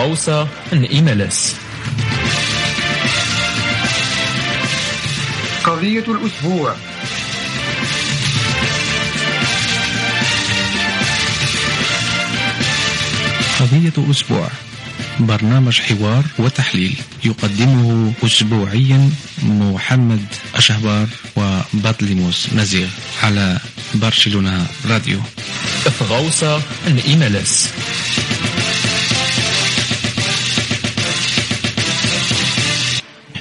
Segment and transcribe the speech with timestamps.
[0.00, 1.56] غوصة إيميلس
[5.64, 6.74] قضية الأسبوع.
[13.60, 14.48] قضية أسبوع.
[15.20, 19.10] برنامج حوار وتحليل يقدمه أسبوعيا
[19.42, 20.24] محمد
[20.54, 21.06] أشهبار
[21.36, 22.88] وبطليموس نزير
[23.22, 23.58] على
[23.94, 25.20] برشلونة راديو.
[26.02, 26.62] غوصة
[27.08, 27.70] إيميلس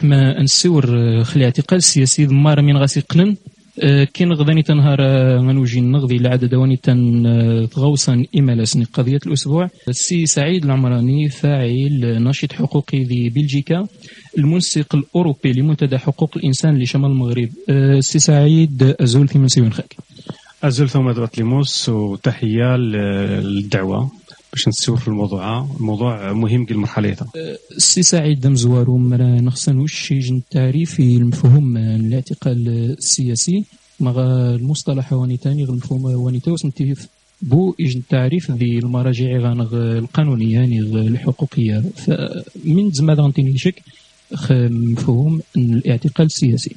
[0.04, 0.86] ما نسور
[1.24, 3.36] خلي اعتقال السياسي ضمار من غاسي قلن.
[3.84, 9.70] آه، كين غداني تنهار آه، غنوجي نغضي العدد دواني تن آه، تغوصا إمالسني قضية الأسبوع.
[9.88, 13.88] السي سعيد العمراني فاعل ناشط حقوقي ذي بلجيكا
[14.38, 17.50] المنسق الأوروبي لمنتدى حقوق الإنسان لشمال المغرب.
[17.70, 19.96] السي سعيد أزول في منسيون خاك
[20.64, 24.19] أزول ثم ليموس وتحية للدعوة.
[24.54, 27.18] باش نسول في الموضوع الموضوع مهم المرحلة
[27.72, 33.66] السي سعيد مزوارو مرا نخصن وش التعريف المفهوم الاعتقال السياسي.
[34.00, 34.12] مع
[34.56, 36.68] المصطلح واني تاني المفهوم واني توس
[37.42, 41.84] بو إجن تعريف ذي المراجع غانغ القانونية يعني الحقوقية.
[41.96, 43.84] فمن زمان غنتيني شك
[44.52, 46.76] مفهوم الاعتقال السياسي.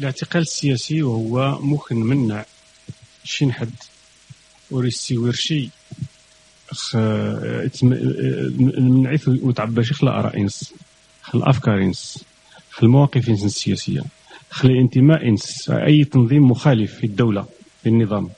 [0.00, 2.44] الاعتقال السياسي وهو ممكن منع
[3.24, 3.70] شي حد
[4.70, 5.68] وريسي ورشي
[8.78, 10.74] نعيث وتعبى شيخ الآراء إنس.
[11.22, 12.24] خل الأفكار إنس.
[12.70, 14.02] خل المواقف إنس السياسية
[14.50, 15.70] خل الانتماء إنس.
[15.70, 17.46] أي تنظيم مخالف في الدولة
[17.82, 18.28] في النظام.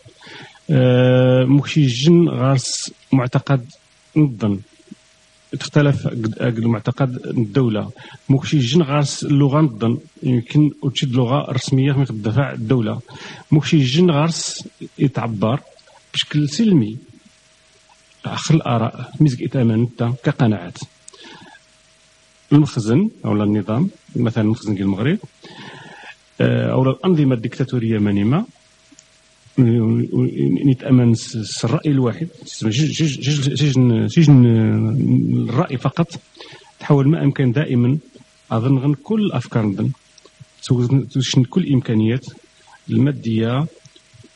[0.70, 3.66] أه مكشي جن غارس معتقد
[4.16, 4.60] نظن.
[5.60, 6.06] تختلف
[6.40, 7.90] المعتقد الدولة.
[8.28, 9.98] مكشي جن غارس اللغة نظن.
[10.22, 13.00] يمكن وتشد لغة رسمية من الدفاع الدولة.
[13.50, 15.60] مكشي جن غارس يتعبر
[16.14, 16.96] بشكل سلمي.
[18.26, 19.88] عقل الآراء مزق إتامان
[20.24, 20.78] كقناعات.
[22.52, 25.18] المخزن أو النظام مثلا المخزن ديال المغرب
[26.40, 28.44] آه، أو الأنظمة الدكتاتورية مانيما
[30.66, 31.14] نتأمن
[31.64, 34.06] الرأي الواحد سجن
[35.48, 36.20] الرأي فقط.
[36.80, 37.98] تحول ما أمكن دائما
[38.50, 39.90] أظن غن كل الأفكار نظن.
[41.12, 42.26] توشن كل الإمكانيات
[42.90, 43.66] المادية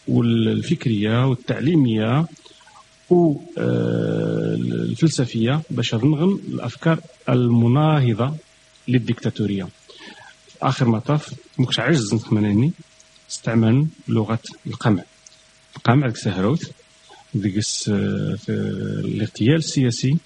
[0.09, 2.27] والفكرية والتعليمية.
[3.59, 4.55] آه،
[5.71, 8.37] باش نغم الأفكار المناهضة
[8.89, 9.65] للديكتاتورية.
[10.49, 12.73] في آخر مطاف مكش عجز نتمناني
[13.31, 15.03] استعمال لغة القمع.
[15.77, 16.71] القمع ديك سهروت
[17.89, 20.17] آه، الاغتيال السياسي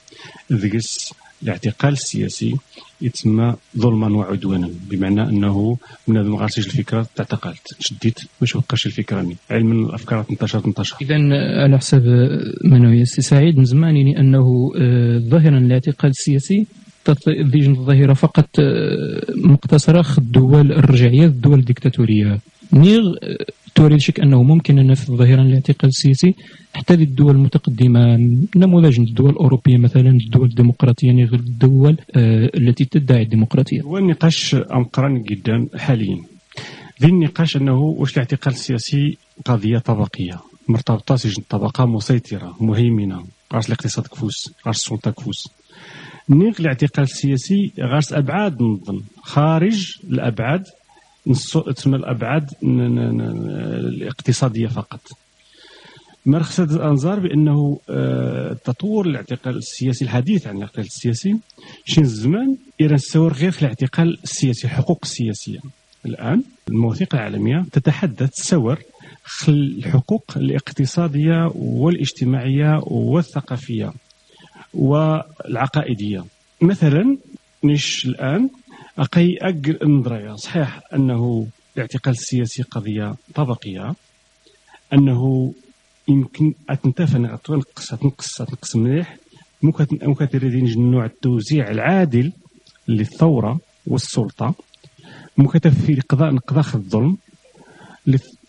[0.50, 1.12] ديكس
[1.42, 2.56] الاعتقال السياسي
[3.00, 5.76] يتسمى ظلما وعدوانا بمعنى أنه
[6.08, 10.96] بنادم ما غارسيش الفكرة تعتقلت شديت باش بقاش الفكرة ني علما الأفكار تنتشر تنتشر.
[11.02, 11.14] اذا
[11.62, 12.02] على حسب
[12.64, 16.66] منوي السي سعيد من زمان انه آه، ظاهرا الاعتقال السياسي
[17.24, 22.38] فيجن الظاهرة فقط آه، مقتصرة في الدول الرجعية الدول الديكتاتوريه
[22.72, 23.14] نيغ
[23.70, 26.34] آه، توريد شك أنه ممكن أن في ظاهرا الاعتقال السياسي
[26.74, 28.16] حتى للدول المتقدمة
[28.56, 33.82] نموذج الدول الأوروبية مثلا الدول الديمقراطية يعني غير الدول آه التي تدعي الديمقراطية.
[33.82, 36.18] هو النقاش امقران جدا حاليا.
[37.02, 44.06] ذي النقاش أنه واش الاعتقال السياسي قضية طبقية مرتبطة سجن طبقه مسيطرة مهيمنة غارس الاقتصاد
[44.06, 45.48] كفوس غارس السلطة كفوس
[46.30, 50.66] نيغ الاعتقال السياسي غارس أبعاد نظن خارج الأبعاد
[51.76, 55.00] تسمى الأبعاد الاقتصادية فقط.
[56.26, 61.36] مرخصة الأنظار بأنه آه، تطور الاعتقال السياسي الحديث عن الاعتقال السياسي
[61.84, 65.58] شين الزمان يرسور غير في الاعتقال السياسي الحقوق السياسية
[66.06, 68.78] الآن المواثيق العالمية تتحدث سور
[69.48, 73.92] الحقوق الاقتصادية والاجتماعية والثقافية
[74.74, 76.24] والعقائدية.
[76.60, 77.16] مثلا
[77.64, 78.50] نش الآن
[79.00, 83.94] أقي أقل نظرية صحيح أنه الاعتقال السياسي قضية طبقية
[84.92, 85.52] أنه
[86.08, 89.16] يمكن أتنتفن تنقص تنقص تنقص مليح.
[89.62, 92.32] ممكن تريدين نوع التوزيع العادل
[92.88, 94.54] للثورة والسلطة.
[95.36, 97.16] مكتف في قضاء نقضاء الظلم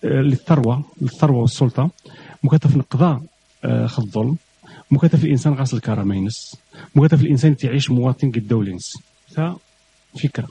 [0.04, 1.90] للثروة للثروة والسلطة.
[2.44, 3.22] مكتف نقضاء
[3.66, 4.38] آه، الظلم.
[4.92, 6.56] مكتف الإنسان غاس الكرامينس.
[6.96, 8.98] مكتف الإنسان تعيش مواطن قد دولينس.
[10.20, 10.48] فكرة.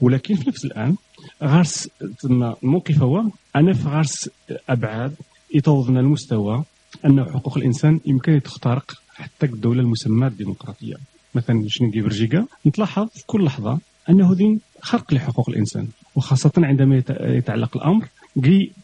[0.00, 0.96] ولكن في نفس الآن
[1.44, 1.88] غارس
[2.24, 3.24] الموقف هو
[3.56, 4.30] أنا في غارس
[4.68, 5.14] أبعاد
[5.54, 6.64] يتوضنا المستوى
[7.06, 10.94] أن حقوق الإنسان يمكن تخترق حتى الدولة المسماة الديمقراطية.
[11.34, 13.78] مثلا شنو بلجيكا؟ نتلاحظ في كل لحظة
[14.10, 18.08] أنه دين خرق لحقوق الإنسان وخاصة عندما يتعلق الأمر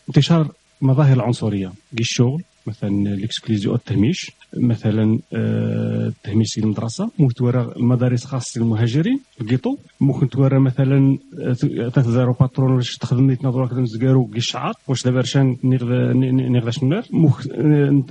[0.08, 4.30] انتشار مظاهر العنصرية الشغل مثلا الاكسكليزيو التهميش.
[4.56, 12.32] مثلا آه، تهميش المدرسة ممكن تورى المدارس خاصة للمهاجرين الكيطو ممكن تورى مثلا آه، تزارو
[12.32, 14.40] باترون واش تخدم نيت نظرة كذا نزكارو كي
[14.88, 18.06] واش دابا رشان نغدا شنار ممكن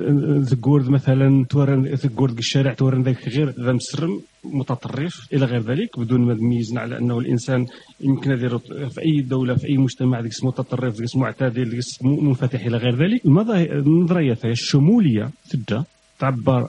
[0.49, 6.21] تقول مثلا تورى تقول الشارع تورى ذاك غير ذا مسرم متطرف إلى غير ذلك بدون
[6.21, 7.65] ما تميزنا على أنه الإنسان
[8.01, 12.77] يمكن يدير في أي دولة في أي مجتمع ذاك متطرف ذاك معتدل ذاك منفتح إلى
[12.77, 13.21] غير ذلك.
[13.25, 15.83] النظريات الشمولية تبدأ
[16.23, 16.67] تعبر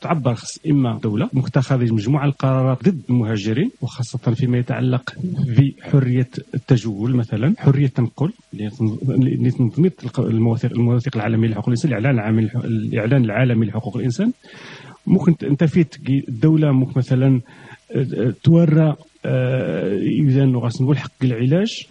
[0.00, 0.36] تعبر
[0.70, 5.14] إما دولة متخذ مجموعة القرارات ضد المهاجرين وخاصة فيما يتعلق
[5.56, 8.32] بحرية التجول مثلا حرية التنقل
[9.58, 14.32] تنظمت المواثيق المواثيق العالمية لحقوق الإنسان الاعلان العالمي الإعلان العالمي لحقوق الإنسان.
[15.06, 15.94] ممكن أنت فيت
[16.28, 17.40] الدولة ممكن مثلا
[17.92, 21.86] آه، تورى إذا غاسنبو الحق العلاج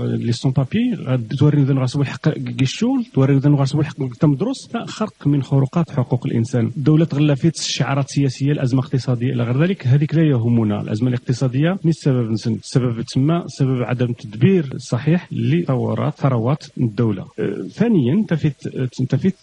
[0.00, 0.96] لي سون بابي
[1.38, 2.28] توري إذا غاسنبو الحق
[2.62, 4.68] الشغل توري إذا غاسنبو الحق التمدرس.
[4.86, 6.70] خرق من خروقات حقوق الإنسان.
[6.76, 9.86] الدولة تغلفت شعارات سياسية الأزمة اقتصاديه إلى غير ذلك.
[9.86, 10.80] هذيك لا يهمنا.
[10.80, 17.26] الأزمة الاقتصادية من السبب السبب تسمى سبب عدم تدبير صحيح لثورات ثروات الدولة.
[17.70, 19.34] ثانيا انت فيت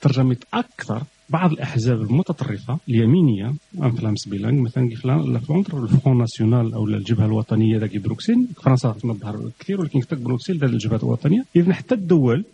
[0.00, 7.26] ترجمة أكثر بعض الأحزاب المتطرفة اليمينية انفلامس بيلانغ مثلا كيف لافلوندر الفرون ناسيونال أو الجبهة
[7.26, 11.44] الوطنية ذاك بروكسيل فرنسا تظهر كثير ولكن كتب بروكسيل ذات الجبهة الوطنية.
[11.56, 12.44] اذا حتى الدول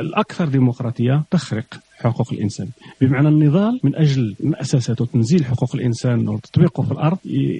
[0.00, 1.80] الأكثر ديمقراطية تخرق.
[1.98, 2.68] حقوق الإنسان.
[3.00, 7.18] بمعنى النضال من أجل مؤسسات وتنزيل حقوق الإنسان وتطبيقه في الأرض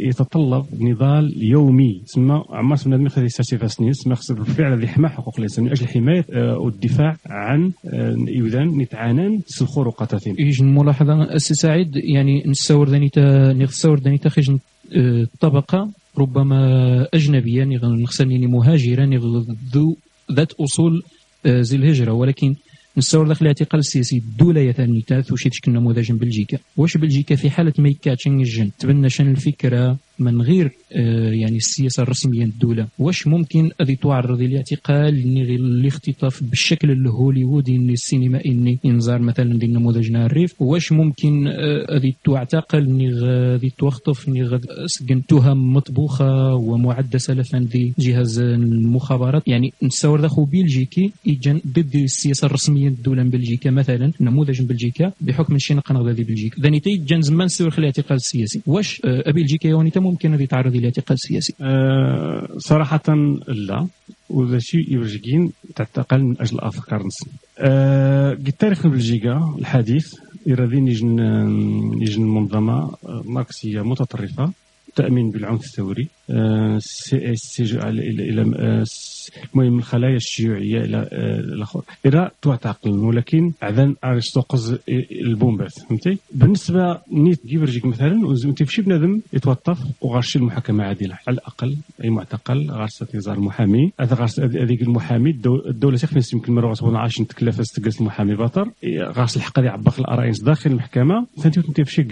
[0.09, 2.03] يتطلب نضال يومي.
[2.07, 6.25] تسمى عمر سمنا هذه خصها سنين تسمى بالفعل الذي حمى حقوق الإنسان من أجل حماية
[6.33, 13.11] آه، والدفاع عن آه، إذن نتعانان سلخور قطتين يجي ملاحظه السي سعيد يعني نستور ذاني
[13.65, 14.51] نستور ذاني تخرج
[14.97, 15.89] آه، طبقة
[16.19, 19.07] ربما أجنبية يعني نخسني مهاجرا
[19.75, 19.97] ذو
[20.33, 21.03] ذات أصول
[21.47, 22.13] زي الهجرة.
[22.13, 22.55] ولكن
[22.97, 26.59] نستورد داخل الاعتقال السياسي الدولة يثاني تاث وشي تشكل نموذج بلجيكا.
[26.77, 32.03] واش بلجيكا في حالة ما يكاتشن الجن تبنى شان الفكرة؟ من غير آه، يعني السياسة
[32.03, 35.15] الرسمية للدوله واش ممكن أذي تعرض لاعتقال
[35.55, 41.47] الاختطاف بالشكل الهوليوودي السينمائي إني انزار مثلا ديال نموذجنا الريف؟ واش ممكن
[41.97, 49.43] أذي آه، تعتقل إني غادي توخطف إني سكن تهم مطبوخة ومعده سلفا دي جهاز المخابرات؟
[49.49, 56.11] يعني نتصور ذا بلجيكي يجن ضد السياسة الرسمية للدوله بلجيكا مثلا نموذج بلجيكا بحكم نقنغ
[56.11, 56.63] ذي بلجيكا.
[56.63, 58.61] ذاني تي جان زمان سيور الاعتقال السياسي.
[58.67, 63.15] واش آه، بلجيكا يوني ممكن أن يتعرض إلى اعتقال سياسي؟ أه صراحة
[63.49, 63.87] لا.
[64.31, 67.27] وذا شيء يبرجيكين تعتقل من أجل أفكار نسن
[67.59, 70.15] أه تاريخ بلجيكا الحديث
[70.47, 71.19] يرادين يجن
[72.01, 72.91] يجن منظمة
[73.25, 74.53] ماركسية متطرفة
[74.97, 76.09] تأمين بالعنف الثوري.
[76.31, 76.79] أه
[79.55, 84.79] المهم الخلايا الشيوعية إلى الآخر إلى تعتقل ولكن عدن ارستوقز
[85.13, 91.19] البومبات فهمتي؟ بالنسبة نيت جيفرجيك مثلا أنت في شي بنادم يتوظف وغارشي المحاكمة عادلة.
[91.29, 93.93] على الأقل أي معتقل غارس تيزار المحامي
[94.41, 95.31] هذيك المحامي
[95.67, 98.71] الدولة تخنس يمكن مرة غصبون عايش تكلف تجلس المحامي باطر
[99.03, 101.27] غارس الحق اللي يعبق الارائنس داخل المحكمة.
[101.39, 102.03] ثاني انت في شي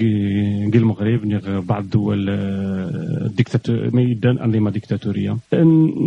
[0.79, 1.21] المغرب
[1.67, 2.31] بعض الدول
[3.27, 5.37] الديكتاتور ما يدان أنظمة ديكتاتورية.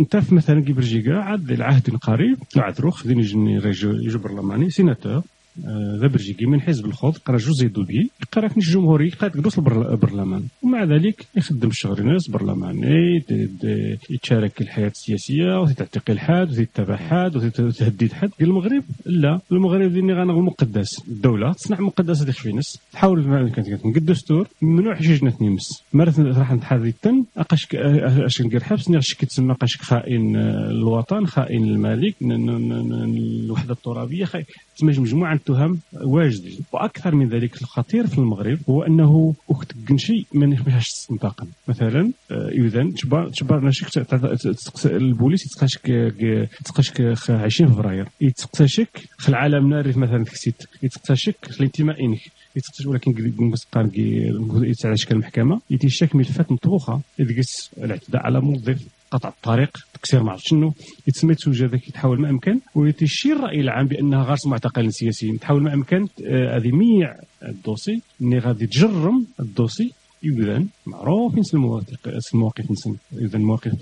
[0.00, 5.22] أنت مثلا جيفرجيك بلجيكا عاد العهد القريب عذرو خذين يجي برلماني سيناتور.
[6.00, 10.42] ذا بلجيكي من حزب الخوض قرأ جوزي دوبي قرأ كنش جمهوري قرأ تقدوس البرلمان.
[10.62, 13.24] ومع ذلك يخدم الشغل ناس برلماني
[14.10, 19.40] يتشارك الحياة السياسية وتعتقل حد وتتبع حد وتهدد حد في المغرب لا.
[19.52, 24.94] المغرب ديني غنغ مقدس الدولة تصنع مقدس هذيك في ناس تحاول كانت نقد دستور ممنوع
[24.94, 31.26] حجاجنا نمس مرات راح نتحري التن أقاش اش ندير حبس نغش تسمى قاش خائن الوطن
[31.26, 34.24] خائن الملك الوحدة الترابية
[34.76, 40.46] تسمى مجموعه التهم واجد وأكثر من ذلك الخطير في المغرب هو أنه اكتكن شيء ما
[40.46, 44.06] نخميهاش استنطاقا مثلا اذا تشبر تشبر ناشك
[44.86, 47.00] البوليس يتقاشك يتقاشك
[47.30, 48.08] 20 فبراير.
[48.20, 52.20] يتقاشك خل العالم نارف مثلا كسيت يتقاشك الانتماء انك
[52.86, 53.90] ولكن مسقان
[54.54, 55.60] يتعلى شكل المحكمة.
[55.70, 57.00] يتيشاك ملفات مطبوخة.
[57.18, 58.95] يدقس الاعتداء على موظف.
[59.10, 60.72] قطع الطريق تكسير ما عرفت شنو
[61.06, 65.74] يتسمى توجه ذاك يتحول ما أمكن ويتشير الرأي العام بأنها غارس معتقلين سياسيين تحاول ما
[65.74, 69.92] أمكن آه، هذه ميع الدوسي اني غادي تجرم الدوسي
[70.24, 72.96] اذا معروف المواقف المواقف نسن
[73.34, 73.72] المواقف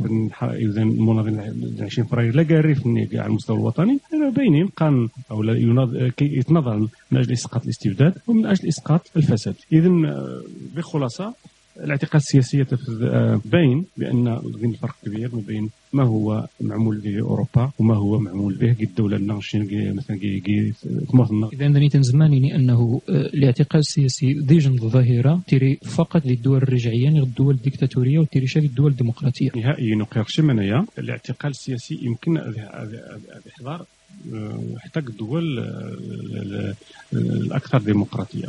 [0.42, 2.76] اذا المناضلين 20 فبراير لا قاري
[3.14, 3.98] على المستوى الوطني.
[4.36, 5.42] باينين قان أو
[6.20, 9.54] يتنظر من أجل إسقاط الاستبداد ومن أجل إسقاط الفساد.
[9.72, 10.42] اذا آه،
[10.76, 11.34] بخلاصة
[11.80, 12.66] الاعتقال السياسي
[13.02, 18.18] آه، باين بأن كاين فرق كبير ما بين ما هو معمول به أوروبا وما هو
[18.18, 19.34] معمول به الدولة لنا
[19.92, 20.18] مثلا
[21.10, 27.54] تموثنا اذا نيتن زماني انه آه، الاعتقال السياسي ديجن ظاهره تيري فقط للدول الرجعية للدول
[27.54, 29.50] الديكتاتورية وتيري شاف الدول الديمقراطية.
[29.56, 32.38] نهائيا نقير منايا الاعتقال السياسي يمكن
[33.48, 33.86] احضار
[34.78, 35.58] حتى الدول
[37.12, 38.48] الأكثر ديمقراطية.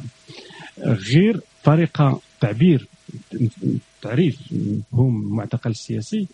[0.86, 2.88] غير طريقة تعبير
[4.02, 4.54] تعريف
[4.92, 6.28] مفهوم المعتقل السياسي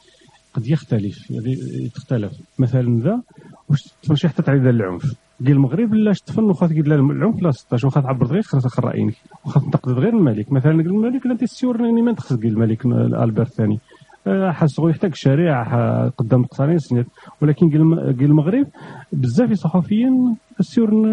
[0.54, 1.56] قد يختلف يعني
[1.96, 3.22] تختلف مثلا ذا
[3.70, 7.88] واش تفن حتى تعريف العنف؟ ديال المغرب لا تفن واخا تقول لا العنف لا 16
[7.88, 9.16] واخا تعبر غير خاصك رايك
[9.46, 10.52] واخا تنتقد غير الملك.
[10.52, 13.80] مثلا الملك لا تسيور يعني ما تخص الملك آلبرت الثاني
[14.28, 17.06] آه، حاسو يحتاج الشريعه قدام قصرين سنين
[17.42, 18.68] ولكن قال المغرب
[19.14, 21.08] بزاف صحفيين السيور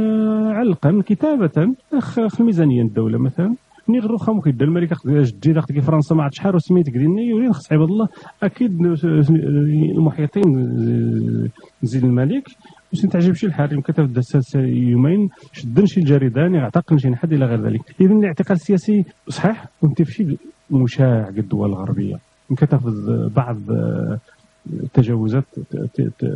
[0.52, 3.54] علقا كتابة في الميزانية الدولة مثلا.
[3.88, 7.73] ني غير واخا ممكن الملك جديد اخذ فرنسا ما عرفت شحال وسميتك ديالني يولي خص
[7.73, 8.09] عباد الله
[8.42, 8.80] أكيد
[9.97, 10.49] المحيطين
[11.83, 12.49] زين الملك.
[12.92, 14.23] باش ما تعجبش الحال يمكن تبدا
[14.54, 17.80] يومين شدن شي الجريدان اعتقل شي حد إلى غير ذلك.
[18.00, 19.66] اذا الاعتقال السياسي صحيح
[19.97, 20.37] في شي
[20.71, 22.16] مشاع الدول الغربية.
[22.50, 23.59] يمكن تاخذ بعض
[24.73, 25.45] التجاوزات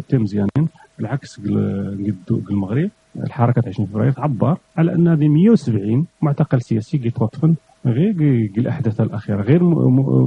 [0.09, 0.69] تم مزيانين
[0.99, 1.41] بالعكس
[2.51, 2.91] المغرب.
[3.17, 7.55] الحركة 20 فبراير تعبر على أن هذه 170 معتقل سياسي كيتوطفن
[7.87, 9.65] غير الأحداث الأخيرة غير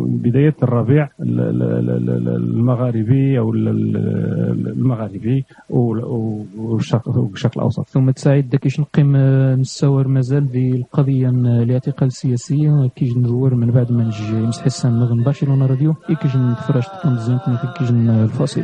[0.07, 7.89] بداية الربيع المغاربي أو المغاربي والشرق الأوسط.
[7.89, 9.17] ثم تساعد كيش نقيم
[9.59, 15.23] نستور مازال في القضية الاعتقال السياسي كيش ندور من بعد ما نجي مسح حسان نغم
[15.23, 17.39] برشلونه راديو كيش نتفرج مزيان
[17.77, 18.63] كيش الفاصل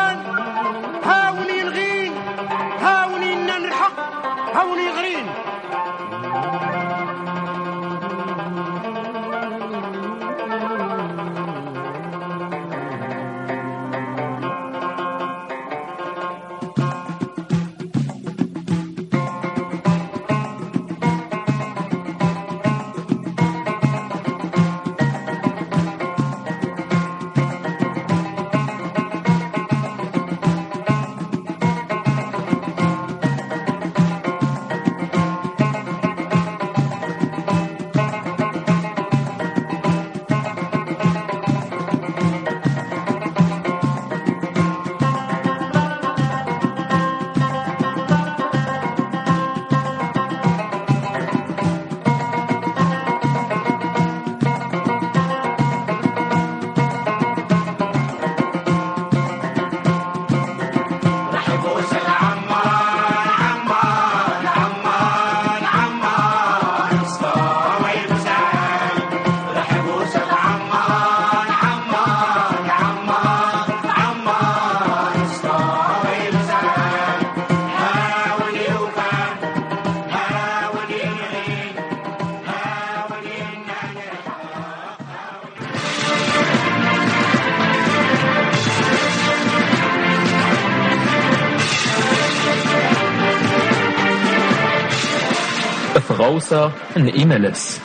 [96.11, 97.79] Browser إيميلس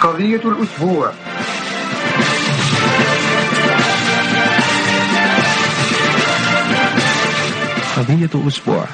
[0.00, 1.12] قضية الأسبوع.
[7.96, 8.84] قضية أسبوع.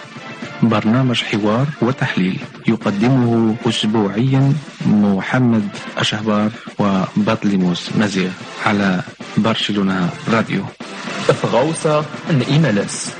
[0.62, 2.38] برنامج حوار وتحليل.
[2.68, 4.54] يقدمه أسبوعيا
[4.86, 5.68] محمد
[5.98, 8.30] أشهبار وبطليموس نزير
[8.66, 9.02] على
[9.36, 10.64] برشلونة راديو.
[11.46, 12.04] غوصة
[12.48, 13.14] إيميلس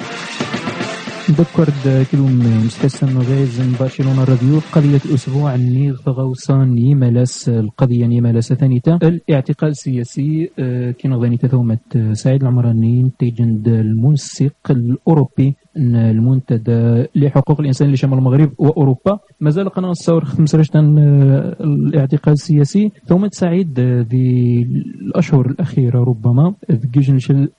[1.41, 9.71] ذكرت كلهم مستسن غيز برشلونة راديو قضية الأسبوع نيغ غوصان يملس القضية يملس ثانيتا الاعتقال
[9.71, 18.19] السياسي آه، كي نغضاني تثومت سعيد العمراني تيجند المنسق الأوروبي أن المنتدى لحقوق الإنسان لشمال
[18.19, 19.19] المغرب وأوروبا.
[19.41, 22.93] مازال قناة الثور خمس الاعتقال السياسي.
[23.07, 24.63] ثم سعيد ذي
[25.07, 26.55] الأشهر الأخيرة ربما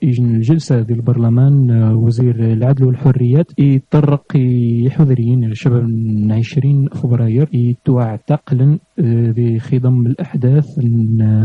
[0.02, 4.36] يجن الجلسة ديال البرلمان وزير العدل والحريات يطرق
[4.86, 5.84] يحذرين شباب
[6.30, 7.48] 20 فبراير.
[7.52, 8.78] يتعتقل
[9.36, 10.66] بخضم الأحداث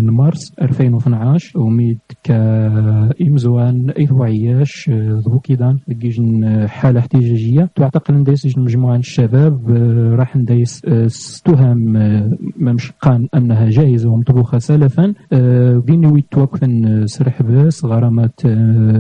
[0.01, 5.79] مارس 2012 وميد كإمزوان إيثو عياش ذو كيدان.
[6.65, 7.69] حالة احتجاجية.
[7.75, 9.69] تعتقل نديس مجموعة من الشباب
[10.19, 11.93] راح نديس استهم
[12.57, 15.13] ممشقان أنها جاهزة ومطبوخة سلفا.
[15.85, 18.45] بين ويتوقفن سرح باس غرامات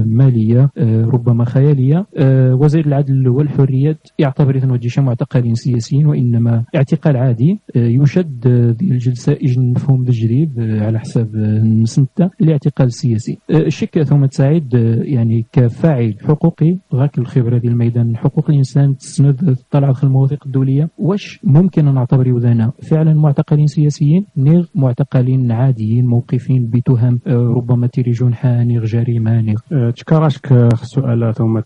[0.05, 0.69] مالية
[1.13, 2.05] ربما خيالية.
[2.53, 7.59] وزير العدل والحريات يعتبر ثنوجيش معتقلين سياسيين وإنما اعتقال عادي.
[7.75, 8.47] يشد
[8.81, 14.73] الجلسة إجن مفهوم بالجديد على حساب نسنتا الاعتقال السياسي الشك ثم تساعد
[15.03, 18.17] يعني كفاعل حقوقي غاك الخبرة ديال الميدان.
[18.17, 20.89] حقوق الإنسان تسند طلع المواثيق الدولية.
[20.97, 28.85] واش ممكن نعتبر وذانا فعلا معتقلين سياسيين نيغ معتقلين عاديين موقفين بتهم ربما تيريجون حانيغ
[28.85, 29.59] جريمة نيغ
[29.91, 31.61] تكراشك سؤال ثم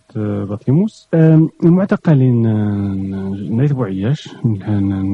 [0.49, 1.09] بطيموس.
[1.65, 2.41] المعتقلين
[3.57, 4.29] نايث بوعياش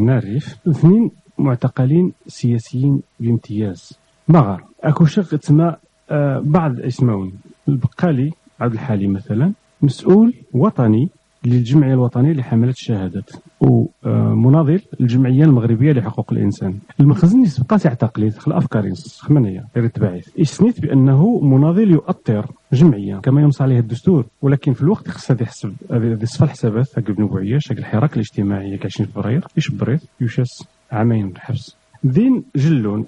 [0.05, 0.57] نعرف.
[0.67, 4.00] اثنين معتقلين سياسيين بامتياز.
[4.29, 5.75] مغار أكو شق تسمى
[6.09, 7.33] آه، بعض اسمون
[7.67, 9.53] البقالي عبد الحالي مثلا.
[9.81, 11.10] مسؤول وطني
[11.46, 13.29] للجمعية الوطنية لحملة الشهادات
[13.62, 16.79] ومناضل الجمعية المغربية لحقوق الإنسان.
[17.00, 23.62] المخزن سبقات يعتقل خل أفكار خمنية غير التبعيث استنيت بأنه مناضل يؤطر جمعية؟ كما ينص
[23.62, 28.13] عليه الدستور ولكن في الوقت خص هذه حسب هذه صفة الحسابات هكا ابن بوعياش الحراك
[28.13, 33.05] الاجتماعي 20 فبراير يش بريت يوشاس عامين الحبس دين جلون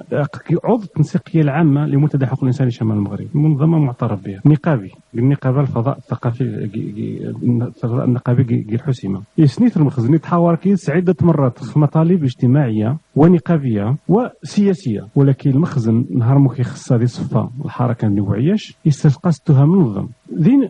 [0.63, 3.27] عضو التنسيقيه العامة لمنتدى حقوق الإنسان لشمال المغرب.
[3.34, 4.41] منظمة معترف بها.
[4.46, 4.91] نقابي.
[5.15, 9.22] النقابة الفضاء الثقافي الفضاء النقابي الحسيمة.
[9.38, 15.08] يسنيت المخزن تحاور كيس عده مرات في مطالب اجتماعية ونقابية وسياسية.
[15.15, 20.08] ولكن المخزن نهار مو كيخص هذه الصفة الحركة النوعياش يستسقى التهم منظم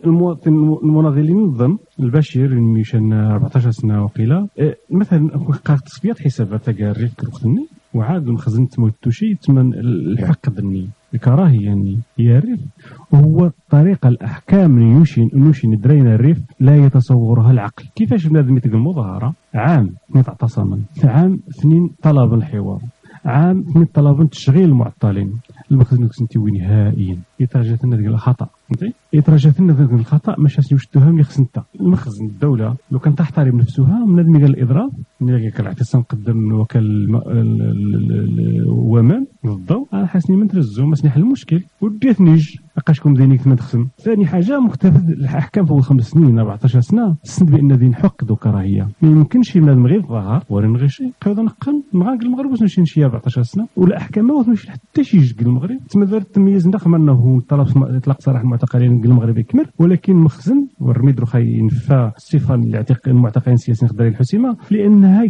[0.04, 4.48] المواطن المناضلين النظم البشير ميشان 14 سنة وقيلة.
[4.58, 5.30] إيه، مثلا
[5.86, 7.14] تصفيات حسابات كاع الريف
[7.94, 12.60] وعاد المخزن تموتوشي تمن الحق ذني الكراهية يعني يعرف
[13.12, 17.84] وهو طريقة الأحكام نيوشين نوشين درينا الريف لا يتصورها العقل.
[17.94, 20.80] كيفاش بنادم يتقل المظاهرة عام اثنين اعتصاما.
[21.04, 22.80] عام اثنين طلب الحوار.
[23.24, 25.40] عام اثنين طلب تشغيل المعطلين.
[25.70, 27.18] المخزن كنتي نهائيا.
[27.40, 28.48] يترجى لنا الخطأ.
[28.70, 33.60] فهمتي؟ يترجى لنا الخطأ مش واش التهم اللي خص انت المخزن الدولة لو كان تحترم
[33.60, 37.16] نفسها من قال الإضراب ملي الاعتصام قدام وكال
[38.58, 39.26] الومام
[39.92, 41.62] أنا حاسني ما نترزو ما نحل المشكل.
[41.80, 47.16] وديت نيج لقاشكم دينيك ما تخسم ثاني حاجة مختلفه الأحكام فوق خمس سنين 14 سنة
[47.22, 51.82] سند بأن دين حق كراهيه ما يمكنش بنادم غير ظهر ولا نغي شي قيض نقل
[51.94, 53.66] نغاق المغرب واش نمشي نشي 14 سنة.
[53.76, 55.78] والأحكام ما نمشي حتى شي جيك المغرب.
[55.90, 62.12] تما دار التمييز إنه طلب اطلاق سراح المعتقلين المغرب يكمل ولكن مخزن والرميد رخا ينفى
[62.16, 62.54] الصفه
[63.06, 65.24] المعتقلين السياسيين خضري الحسيمة لأنها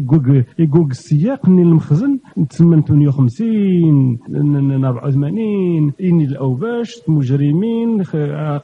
[0.59, 2.19] يقوق السياق ان المخزن.
[2.51, 8.03] تسمى 58 84 إني الاوباش مجرمين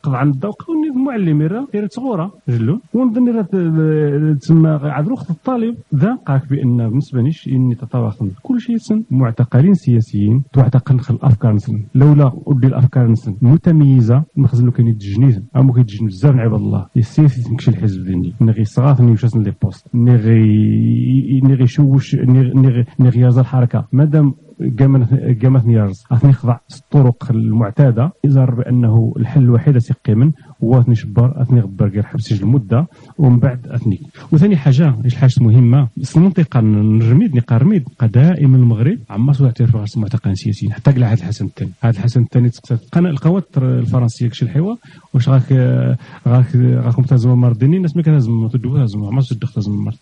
[0.02, 0.62] قض عن الذوق
[0.96, 2.81] معلم راه صغوره جلو.
[2.94, 3.48] ونظن راه
[4.35, 5.76] تسمى عاد رخص الطالب.
[5.94, 11.83] ذا قاك بأن بالنسبة ليش إني تتواصل كل شيء سن معتقلين سياسيين تعتقل الأفكار نسن
[11.94, 14.22] لولا ودي الأفكار نسن متميزة
[14.60, 18.64] المخزن كان يتجنيز أو ممكن يتجنيز بزاف من عباد الله السياسي تمشي الحزب ديني نغي
[18.64, 19.86] صغار نيوشاس لي بوست.
[19.94, 23.88] نغي نغي شوش نغي نغي الحركة.
[23.92, 24.34] مادام
[25.42, 30.32] قامت نيارز اثني خضع الطرق المعتادة يظهر بأنه الحل الوحيد سيقي من
[30.64, 32.86] هو اثني شبار اثني غبر غير حبس المدة
[33.18, 34.00] ومن بعد اثني
[34.32, 40.34] وثاني حاجة إيش حاجة مهمة المنطقة نرميد نقا رميد دائما المغرب عما سوى راسهم معتقلين
[40.34, 41.70] سياسيين حتى قلع هذا الحسن الثاني.
[41.80, 42.50] هذا الحسن الثاني
[42.96, 44.74] القوات الفرنسية كشي الحوا
[45.14, 45.52] واش غاك
[46.28, 49.92] غاك غاكم تهزموا مرديني الناس ما كتهزموا تدو هزموا ما تدخل تهزموا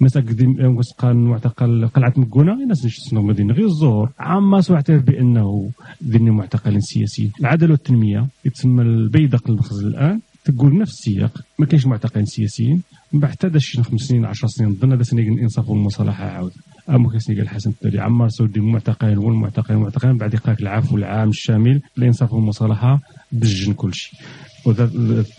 [0.00, 3.54] الناس قديم قال معتقل قلعة مكونة الناس شنو مدينة.
[3.54, 5.70] غير الزهور عما سمعتر بأنه
[6.04, 7.32] ذني معتقلين سياسيين.
[7.40, 9.86] العدالة والتنمية يتسمى البيدق المخزن.
[9.86, 10.03] الان
[10.44, 12.82] تقول نفس السياق ما كاينش معتقلين سياسيين.
[13.12, 16.52] من بعد حتى شي خمس سنين 10 سنين ظن هذا سنه الانصاف والمصالحة عاود.
[16.88, 21.80] أما كيسني قال الحسن التالي عمار سودي المعتقلين والمعتقلين والمعتقلين بعد يقاك العفو العام الشامل
[21.98, 23.00] الانصاف والمصالحة
[23.32, 24.18] دجن كل شيء.
[24.64, 24.90] وذا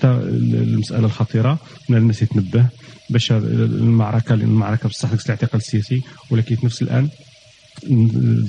[0.03, 2.67] المسألة الخطيرة من الناس يتنبه
[3.09, 7.09] باش المعركة المعركة بصح الاعتقال السياسي ولكن في نفس الآن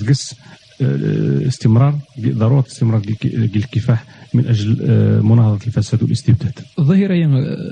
[0.00, 0.34] تقص
[0.80, 6.52] استمرار ضرورة استمرار الكفاح من أجل آه، مناهضة الفساد والاستبداد.
[6.80, 7.14] ظاهرة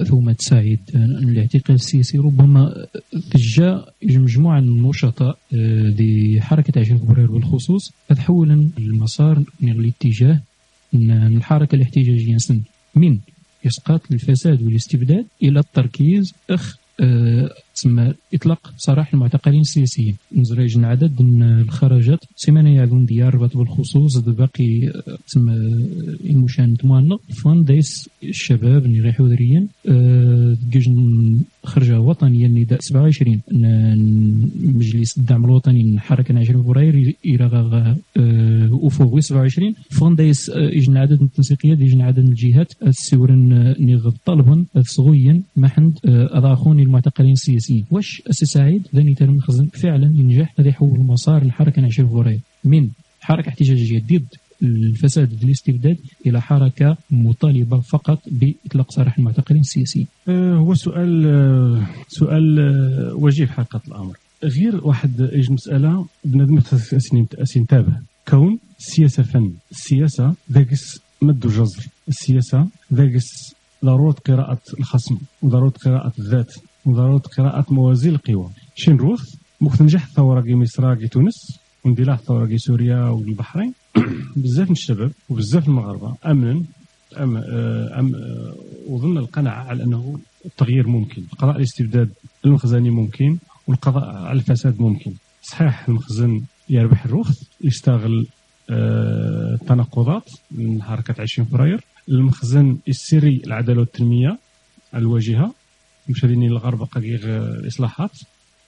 [0.05, 2.87] ثومة سعيد الاعتقال السياسي ربما
[3.31, 3.85] تجا
[4.19, 5.39] مجموعة من النشطاء
[5.89, 10.41] دي حركة 20 فبراير بالخصوص تحول المسار الاتجاه
[10.93, 12.37] من الحركة الاحتجاجية
[12.95, 13.19] من
[13.67, 16.77] إسقاط الفساد والاستبداد إلى التركيز أخ
[17.75, 20.17] تسمى إطلاق سراح المعتقلين السياسيين.
[20.37, 22.19] نزريج عدد من الخرجات.
[22.37, 24.93] سيمانية يعلون ديار ربط بالخصوص باقي
[25.27, 25.55] تسمى
[26.31, 30.57] المشان تموانا فان دايس الشباب اللي غير حذريا أه
[31.65, 33.41] خرجة وطنية النداء 27
[34.75, 37.97] مجلس الدعم الوطني حركة 20 فبراير إلى
[38.87, 44.65] أفوغ 27 فان دايس يجن عدد من التنسيقيات يجن عدد من الجهات السورن نغ طلبا
[44.81, 47.64] صغويا محند أضاخوني المعتقلين السياسيين.
[47.91, 52.89] واش أسي سعيد ذاني ترم خزن فعلا ينجح هذا يحول المسار الحركة 20 فبراير من
[53.21, 54.27] حركة احتجاجية ضد
[54.63, 55.97] الفساد والاستبداد
[56.27, 60.07] إلى حركة مطالبة فقط بإطلاق سراح المعتقلين السياسيين.
[60.29, 64.17] أه هو سؤال أه سؤال أه وجيه في حقيقه الأمر.
[64.45, 66.61] غير واحد ايج مسألة بنادم
[67.57, 67.97] ينتبه
[68.29, 76.55] كون السياسة فن السياسة ذاكس مد وجزر السياسة ذاكس ضرورة قراءة الخصم وضروره قراءة الذات.
[76.87, 78.51] وضروره قراءة موازين القوى.
[78.75, 83.75] شين روث ممكن تنجح الثوره كي مصر كي تونس وندير الثوره كي سوريا والبحرين.
[84.37, 86.63] بزاف من الشباب وبزاف من المغاربة امنا
[87.17, 87.37] أم
[87.99, 88.15] أم
[88.89, 91.23] وظن القناعة على أنه التغيير ممكن.
[91.39, 92.11] قضاء الاستبداد
[92.45, 95.13] المخزني ممكن والقضاء على الفساد ممكن.
[95.43, 98.27] صحيح المخزن يربح الرخص يستغل
[98.71, 101.85] التناقضات من حركة 20 فبراير.
[102.09, 104.39] المخزن السري العدالة والتنمية
[104.95, 105.55] الواجهة.
[106.09, 108.11] مشاهدين الغرب قضية الإصلاحات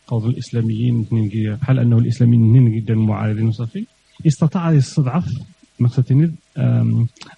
[0.06, 3.86] قوض الإسلاميين بحال أنه الإسلاميين جدا معارضين وصافي
[4.26, 5.28] استطاع يستضعف
[5.80, 6.32] مثلا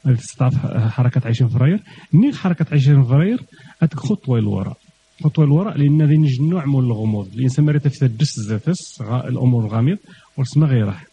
[0.06, 1.80] استضعف حركة 20 فبراير
[2.14, 3.40] ني حركة 20 فبراير
[3.82, 4.76] هاتك خطوة للوراء
[5.24, 9.98] خطوة للوراء لأن ذي نوع من الغموض الإنسان ما في الدس ذاتس الأمور الغامض
[10.36, 11.06] ورسما غير راح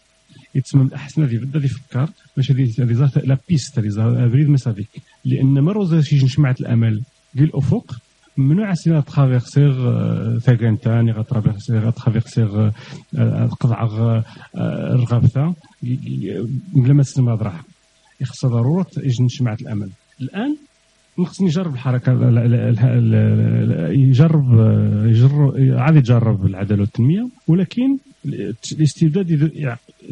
[0.54, 2.70] يتسمى الأحسن هذه بدا يفكر باش هذه
[3.24, 4.88] لا بيست هذه مسافيك
[5.24, 7.02] لأن مرة شي نشمعت الأمل
[7.38, 7.96] قيل الأفق
[8.36, 12.70] ممنوع سينا ترافيرسيغ ثاكانتان غترافيرسيغ ترافيرسيغ
[13.60, 13.88] قضع
[14.56, 15.54] الغابثة
[16.72, 17.64] بلا ما تسلم راح
[18.20, 19.88] يخص ضرورة يجي نشمعة الأمل.
[20.20, 20.56] الآن
[21.24, 22.12] خصني يجرب الحركة
[23.90, 24.52] يجرب
[25.04, 27.98] يجرب عاد يجرب العدالة والتنمية ولكن
[28.72, 29.50] الاستبداد